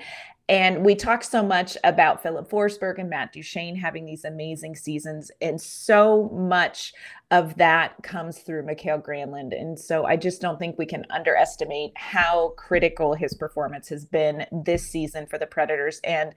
And 0.48 0.84
we 0.84 0.96
talk 0.96 1.22
so 1.22 1.44
much 1.44 1.76
about 1.84 2.24
Filip 2.24 2.50
Forsberg 2.50 2.98
and 2.98 3.08
Matt 3.08 3.32
Duchene 3.32 3.76
having 3.76 4.04
these 4.04 4.24
amazing 4.24 4.74
seasons. 4.74 5.30
And 5.40 5.60
so 5.60 6.28
much 6.30 6.92
of 7.30 7.54
that 7.58 7.94
comes 8.02 8.38
through 8.38 8.66
Mikael 8.66 8.98
Granlund. 8.98 9.56
And 9.56 9.78
so 9.78 10.06
I 10.06 10.16
just 10.16 10.40
don't 10.40 10.58
think 10.58 10.76
we 10.76 10.86
can 10.86 11.04
underestimate 11.10 11.92
how 11.94 12.54
critical 12.56 13.14
his 13.14 13.32
performance 13.34 13.88
has 13.90 14.04
been 14.04 14.44
this 14.50 14.90
season 14.90 15.24
for 15.26 15.38
the 15.38 15.46
Predators. 15.46 16.00
And 16.02 16.34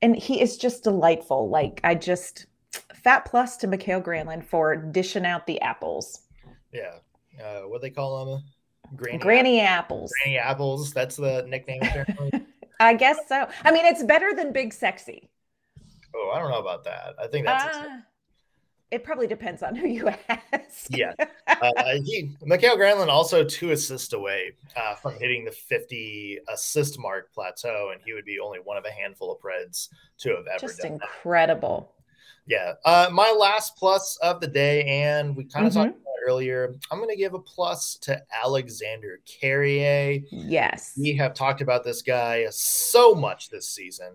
and 0.00 0.16
he 0.16 0.40
is 0.40 0.56
just 0.56 0.84
delightful. 0.84 1.50
Like 1.50 1.82
I 1.84 1.96
just 1.96 2.46
fat 2.94 3.26
plus 3.26 3.58
to 3.58 3.66
Mikael 3.66 4.00
Granlund 4.00 4.46
for 4.46 4.74
dishing 4.74 5.26
out 5.26 5.46
the 5.46 5.60
apples. 5.60 6.22
Yeah. 6.72 6.94
Uh, 7.38 7.68
what 7.68 7.82
they 7.82 7.90
call 7.90 8.24
them? 8.24 8.42
Granny, 8.96 9.18
Granny 9.18 9.60
apples. 9.60 10.12
Granny 10.22 10.38
apples. 10.38 10.92
That's 10.92 11.16
the 11.16 11.44
nickname. 11.48 11.82
I 12.80 12.94
guess 12.94 13.18
so. 13.28 13.48
I 13.64 13.72
mean, 13.72 13.84
it's 13.84 14.02
better 14.02 14.34
than 14.34 14.52
Big 14.52 14.72
Sexy. 14.72 15.30
Oh, 16.14 16.32
I 16.34 16.40
don't 16.40 16.50
know 16.50 16.60
about 16.60 16.84
that. 16.84 17.14
I 17.22 17.26
think 17.26 17.46
that's. 17.46 17.76
Uh, 17.76 17.98
it 18.90 19.04
probably 19.04 19.26
depends 19.26 19.62
on 19.62 19.74
who 19.74 19.86
you 19.86 20.08
ask. 20.28 20.88
yeah, 20.90 21.12
uh, 21.46 21.70
he 22.04 22.30
Mikael 22.42 22.76
Granlund 22.76 23.08
also 23.08 23.44
two 23.44 23.72
assists 23.72 24.12
away 24.14 24.52
uh, 24.76 24.94
from 24.94 25.18
hitting 25.18 25.44
the 25.44 25.50
50 25.50 26.38
assist 26.48 26.98
mark 26.98 27.32
plateau, 27.32 27.90
and 27.92 28.00
he 28.04 28.14
would 28.14 28.24
be 28.24 28.38
only 28.38 28.58
one 28.58 28.76
of 28.76 28.84
a 28.86 28.90
handful 28.90 29.30
of 29.30 29.40
Preds 29.40 29.88
to 30.18 30.30
have 30.30 30.46
ever 30.46 30.66
just 30.66 30.84
incredible. 30.84 31.92
That. 32.46 32.54
Yeah, 32.54 32.72
uh, 32.86 33.10
my 33.12 33.30
last 33.30 33.76
plus 33.76 34.16
of 34.22 34.40
the 34.40 34.46
day, 34.46 34.84
and 34.84 35.36
we 35.36 35.44
kind 35.44 35.66
of 35.66 35.74
mm-hmm. 35.74 35.90
talked 35.90 36.04
earlier. 36.26 36.74
I'm 36.90 36.98
going 36.98 37.10
to 37.10 37.16
give 37.16 37.34
a 37.34 37.38
plus 37.38 37.96
to 38.02 38.20
Alexander 38.42 39.20
Carrier. 39.40 40.20
Yes. 40.30 40.94
We 40.98 41.14
have 41.16 41.34
talked 41.34 41.60
about 41.60 41.84
this 41.84 42.02
guy 42.02 42.46
so 42.50 43.14
much 43.14 43.50
this 43.50 43.68
season. 43.68 44.14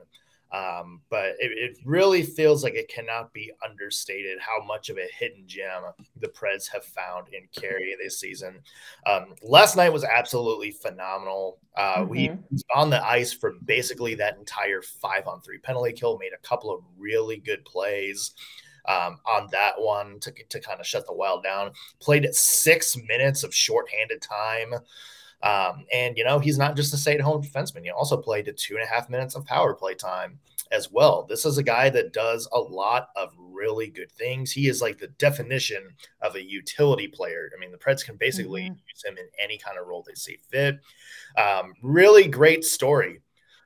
Um, 0.54 1.02
but 1.10 1.30
it, 1.40 1.52
it, 1.58 1.78
really 1.84 2.22
feels 2.22 2.64
like 2.64 2.76
it 2.76 2.88
cannot 2.88 3.34
be 3.34 3.52
understated 3.68 4.38
how 4.40 4.64
much 4.64 4.90
of 4.90 4.98
a 4.98 5.08
hidden 5.18 5.46
gem 5.48 5.82
the 6.20 6.28
Preds 6.28 6.72
have 6.72 6.86
found 6.86 7.26
in 7.34 7.48
Carrier 7.60 7.96
this 8.00 8.20
season. 8.20 8.60
Um, 9.08 9.34
last 9.42 9.76
night 9.76 9.90
was 9.90 10.04
absolutely 10.04 10.70
phenomenal. 10.70 11.58
Uh, 11.76 12.02
mm-hmm. 12.02 12.08
We 12.08 12.32
on 12.76 12.92
the 12.92 13.04
ice 13.04 13.34
for 13.34 13.56
basically 13.66 14.14
that 14.16 14.38
entire 14.38 14.84
five 14.84 15.28
on 15.28 15.42
three 15.42 15.58
penalty 15.58 15.92
kill, 15.92 16.20
made 16.20 16.34
a 16.38 16.48
couple 16.48 16.70
of 16.72 16.84
really 17.00 17.38
good 17.38 17.66
plays 17.66 18.34
um, 18.86 19.20
on 19.26 19.48
that 19.52 19.74
one 19.78 20.20
to, 20.22 20.34
to 20.50 20.60
kind 20.60 20.80
of 20.80 20.88
shut 20.88 21.06
the 21.08 21.14
Wild 21.14 21.44
down. 21.44 21.72
Played 22.00 22.26
at 22.26 22.36
six 22.36 22.98
minutes 23.08 23.44
of 23.44 23.54
shorthanded 23.54 24.22
time. 24.22 24.74
Um, 25.42 25.86
and, 25.94 26.18
you 26.18 26.24
know, 26.24 26.40
he's 26.40 26.58
not 26.58 26.78
just 26.78 26.94
a 26.94 26.98
stay 26.98 27.16
at 27.16 27.22
home 27.22 27.44
defenseman. 27.44 27.84
He 27.84 27.92
also 27.92 28.16
played 28.16 28.52
two 28.56 28.76
and 28.76 28.84
a 28.84 28.88
half 28.88 29.10
minutes 29.10 29.36
of 29.36 29.46
power 29.46 29.74
play 29.74 29.94
time 29.94 30.40
as 30.72 30.90
well. 30.90 31.26
This 31.28 31.46
is 31.46 31.58
a 31.58 31.64
guy 31.64 31.90
that 31.90 32.14
does 32.14 32.48
a 32.54 32.60
lot 32.60 33.10
of 33.16 33.30
really 33.38 33.90
good 33.90 34.12
things. 34.12 34.52
He 34.52 34.70
is 34.70 34.82
like 34.82 34.98
the 34.98 35.08
definition 35.20 35.84
of 36.22 36.36
a 36.36 36.44
utility 36.44 37.08
player. 37.08 37.52
I 37.56 37.60
mean, 37.60 37.72
the 37.72 37.78
Preds 37.78 38.06
can 38.06 38.16
basically 38.16 38.64
mm-hmm. 38.64 38.74
use 38.74 39.04
him 39.06 39.18
in 39.18 39.26
any 39.42 39.58
kind 39.58 39.78
of 39.78 39.86
role 39.86 40.04
they 40.08 40.16
see 40.16 40.38
fit. 40.50 40.80
Um, 41.38 41.74
really 41.82 42.28
great 42.28 42.64
story 42.64 43.22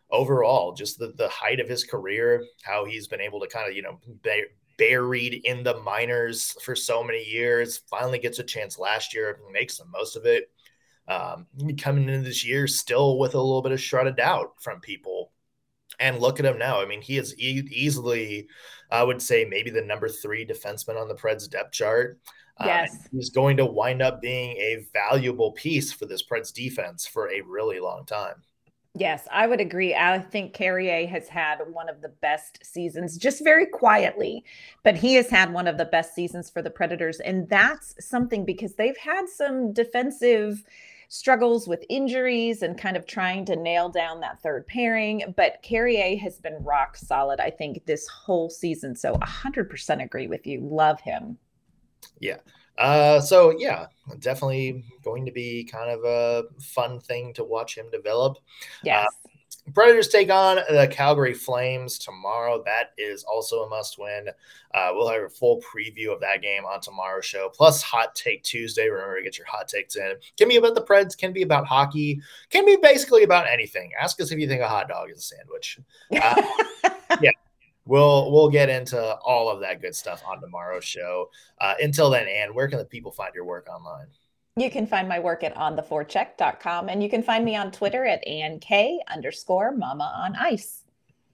overall. 0.09 0.73
Just 0.73 0.97
the, 0.97 1.13
the 1.15 1.29
height 1.29 1.59
of 1.59 1.69
his 1.69 1.83
career, 1.83 2.43
how 2.63 2.85
he's 2.85 3.07
been 3.07 3.21
able 3.21 3.39
to 3.41 3.47
kind 3.47 3.69
of, 3.69 3.75
you 3.75 3.83
know, 3.83 3.99
buried 4.77 5.41
in 5.43 5.63
the 5.63 5.79
minors 5.81 6.55
for 6.61 6.75
so 6.75 7.03
many 7.03 7.23
years. 7.23 7.77
Finally 7.89 8.19
gets 8.19 8.39
a 8.39 8.43
chance 8.43 8.79
last 8.79 9.13
year, 9.13 9.39
makes 9.51 9.77
the 9.77 9.85
most 9.85 10.15
of 10.15 10.25
it. 10.25 10.51
Um, 11.07 11.47
coming 11.77 12.09
into 12.09 12.27
this 12.27 12.45
year, 12.45 12.67
still 12.67 13.17
with 13.17 13.33
a 13.33 13.41
little 13.41 13.61
bit 13.61 13.71
of 13.71 13.81
shred 13.81 14.07
of 14.07 14.17
doubt 14.17 14.53
from 14.59 14.81
people. 14.81 15.31
And 15.99 16.19
look 16.19 16.39
at 16.39 16.45
him 16.45 16.59
now. 16.59 16.81
I 16.81 16.85
mean, 16.85 17.01
he 17.01 17.17
is 17.17 17.33
e- 17.39 17.67
easily, 17.71 18.47
I 18.91 19.03
would 19.03 19.21
say, 19.21 19.45
maybe 19.45 19.71
the 19.71 19.81
number 19.81 20.09
three 20.09 20.45
defenseman 20.45 21.01
on 21.01 21.07
the 21.07 21.15
Preds 21.15 21.49
depth 21.49 21.71
chart. 21.71 22.19
Um, 22.59 22.67
yes. 22.67 22.91
Um, 22.91 22.99
he's 23.13 23.29
going 23.29 23.57
to 23.57 23.65
wind 23.65 24.01
up 24.01 24.21
being 24.21 24.57
a 24.57 24.85
valuable 24.93 25.53
piece 25.53 25.91
for 25.91 26.05
this 26.05 26.23
Preds 26.23 26.53
defense 26.53 27.07
for 27.07 27.29
a 27.29 27.41
really 27.41 27.79
long 27.79 28.05
time. 28.05 28.43
Yes, 28.97 29.27
I 29.31 29.45
would 29.45 29.61
agree. 29.61 29.93
I 29.93 30.17
think 30.17 30.53
Carrier 30.53 31.05
has 31.07 31.27
had 31.27 31.59
one 31.71 31.87
of 31.87 32.01
the 32.01 32.09
best 32.09 32.65
seasons, 32.65 33.17
just 33.17 33.43
very 33.43 33.67
quietly, 33.67 34.43
but 34.83 34.95
he 34.95 35.13
has 35.15 35.29
had 35.29 35.53
one 35.53 35.67
of 35.67 35.77
the 35.77 35.85
best 35.85 36.15
seasons 36.15 36.49
for 36.49 36.63
the 36.63 36.71
Predators. 36.71 37.19
And 37.19 37.47
that's 37.47 37.93
something 37.99 38.43
because 38.43 38.73
they've 38.73 38.97
had 38.97 39.29
some 39.29 39.71
defensive 39.71 40.63
struggles 41.09 41.67
with 41.67 41.85
injuries 41.89 42.63
and 42.63 42.77
kind 42.77 42.97
of 42.97 43.05
trying 43.05 43.45
to 43.45 43.55
nail 43.55 43.87
down 43.87 44.19
that 44.21 44.41
third 44.41 44.65
pairing. 44.65 45.33
But 45.35 45.61
Carrier 45.61 46.17
has 46.17 46.39
been 46.39 46.63
rock 46.63 46.97
solid, 46.97 47.39
I 47.39 47.51
think, 47.51 47.85
this 47.85 48.07
whole 48.07 48.49
season. 48.49 48.95
So 48.95 49.13
100% 49.13 50.03
agree 50.03 50.27
with 50.27 50.47
you. 50.47 50.61
Love 50.61 50.99
him. 51.01 51.37
Yeah. 52.19 52.37
Uh, 52.77 53.19
so 53.19 53.51
yeah, 53.57 53.87
definitely 54.19 54.83
going 55.03 55.25
to 55.25 55.31
be 55.31 55.63
kind 55.63 55.89
of 55.89 56.03
a 56.05 56.43
fun 56.61 56.99
thing 56.99 57.33
to 57.33 57.43
watch 57.43 57.77
him 57.77 57.89
develop. 57.91 58.37
Yes. 58.83 59.07
Uh, 59.07 59.29
Predators 59.73 60.07
take 60.07 60.31
on 60.31 60.59
the 60.69 60.87
Calgary 60.87 61.33
Flames 61.33 61.99
tomorrow. 61.99 62.63
That 62.63 62.91
is 62.97 63.23
also 63.25 63.63
a 63.63 63.69
must 63.69 63.99
win. 63.99 64.29
Uh, 64.73 64.91
we'll 64.93 65.09
have 65.09 65.23
a 65.23 65.29
full 65.29 65.61
preview 65.61 66.13
of 66.13 66.21
that 66.21 66.41
game 66.41 66.63
on 66.63 66.79
tomorrow's 66.79 67.25
show, 67.25 67.49
plus 67.53 67.81
Hot 67.81 68.15
Take 68.15 68.43
Tuesday. 68.43 68.87
Remember 68.87 69.17
to 69.17 69.23
get 69.23 69.37
your 69.37 69.47
hot 69.47 69.67
takes 69.67 69.97
in. 69.97 70.13
Can 70.37 70.47
be 70.47 70.55
about 70.55 70.75
the 70.75 70.83
Preds, 70.83 71.17
can 71.17 71.33
be 71.33 71.41
about 71.41 71.65
hockey, 71.65 72.21
can 72.49 72.65
be 72.65 72.77
basically 72.77 73.23
about 73.23 73.47
anything. 73.47 73.91
Ask 73.99 74.21
us 74.21 74.31
if 74.31 74.39
you 74.39 74.47
think 74.47 74.61
a 74.61 74.67
hot 74.69 74.87
dog 74.87 75.09
is 75.11 75.17
a 75.17 75.21
sandwich. 75.21 75.79
Uh, 76.11 77.17
yeah, 77.21 77.31
we'll 77.87 78.31
we'll 78.31 78.49
get 78.49 78.69
into 78.69 79.15
all 79.17 79.49
of 79.49 79.61
that 79.61 79.81
good 79.81 79.95
stuff 79.95 80.21
on 80.27 80.41
tomorrow's 80.41 80.85
show. 80.85 81.29
Uh, 81.59 81.75
until 81.81 82.09
then, 82.09 82.27
Ann, 82.27 82.53
where 82.53 82.67
can 82.67 82.79
the 82.79 82.85
people 82.85 83.11
find 83.11 83.33
your 83.33 83.45
work 83.45 83.67
online? 83.69 84.07
You 84.55 84.71
can 84.71 84.87
find 84.87 85.07
my 85.07 85.19
work 85.19 85.43
at 85.43 85.55
ontheforecheck.com 85.55 86.89
and 86.89 87.03
you 87.03 87.09
can 87.09 87.21
find 87.21 87.45
me 87.45 87.55
on 87.55 87.71
Twitter 87.71 88.05
at 88.05 88.25
Ann 88.27 88.59
K 88.59 88.99
underscore 89.07 89.71
mama 89.71 90.11
on 90.17 90.35
ice. 90.35 90.83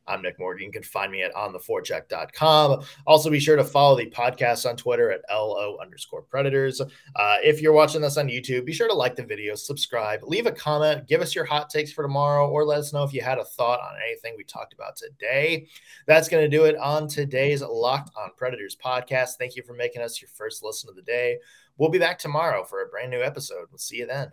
I'm 0.08 0.22
Nick 0.22 0.39
Morgan. 0.39 0.66
You 0.66 0.72
can 0.72 0.84
find 0.84 1.12
me 1.12 1.24
at 1.24 1.34
ontheforecheck.com. 1.34 2.84
Also, 3.08 3.30
be 3.30 3.39
sure 3.39 3.56
to 3.56 3.64
follow 3.64 3.97
the 3.97 4.10
podcast 4.10 4.70
on 4.70 4.76
Twitter 4.76 5.12
at 5.12 5.22
LO 5.32 5.78
underscore 5.82 6.22
predators. 6.22 6.82
Uh, 6.82 7.38
if 7.43 7.62
you're 7.62 7.74
watching 7.74 8.01
this 8.01 8.18
on 8.18 8.28
YouTube, 8.28 8.66
be 8.66 8.74
sure 8.74 8.88
to 8.88 8.93
like 8.93 9.16
the 9.16 9.24
video, 9.24 9.56
subscribe, 9.56 10.22
leave 10.24 10.45
a 10.45 10.51
comment, 10.51 11.08
give 11.08 11.22
us 11.22 11.34
your 11.34 11.45
hot 11.45 11.70
takes 11.70 11.91
for 11.91 12.01
tomorrow, 12.01 12.49
or 12.49 12.66
let 12.66 12.80
us 12.80 12.93
know 12.93 13.04
if 13.04 13.14
you 13.14 13.22
had 13.22 13.38
a 13.38 13.45
thought 13.45 13.80
on 13.80 13.95
anything 14.06 14.34
we 14.38 14.43
talked 14.43 14.74
about 14.74 14.95
today. 14.95 15.68
That's 16.08 16.30
going 16.30 16.43
to 16.43 16.58
do 16.58 16.66
it 16.66 16.78
on 16.78 17.08
today's 17.08 17.62
Locked 17.62 18.12
on 18.18 18.32
Predators 18.36 18.76
podcast. 18.76 19.38
Thank 19.39 19.56
you 19.56 19.64
for 19.64 19.74
making 19.74 20.01
us 20.01 20.22
your 20.22 20.30
first 20.30 20.64
listen 20.64 20.89
of 20.89 20.95
the 20.95 21.01
day. 21.01 21.38
We'll 21.78 21.89
be 21.89 21.99
back 21.99 22.20
tomorrow 22.20 22.64
for 22.64 22.82
a 22.82 22.88
brand 22.88 23.10
new 23.10 23.22
episode. 23.22 23.68
We'll 23.72 23.80
see 23.80 23.97
you 23.97 24.06
then. 24.06 24.32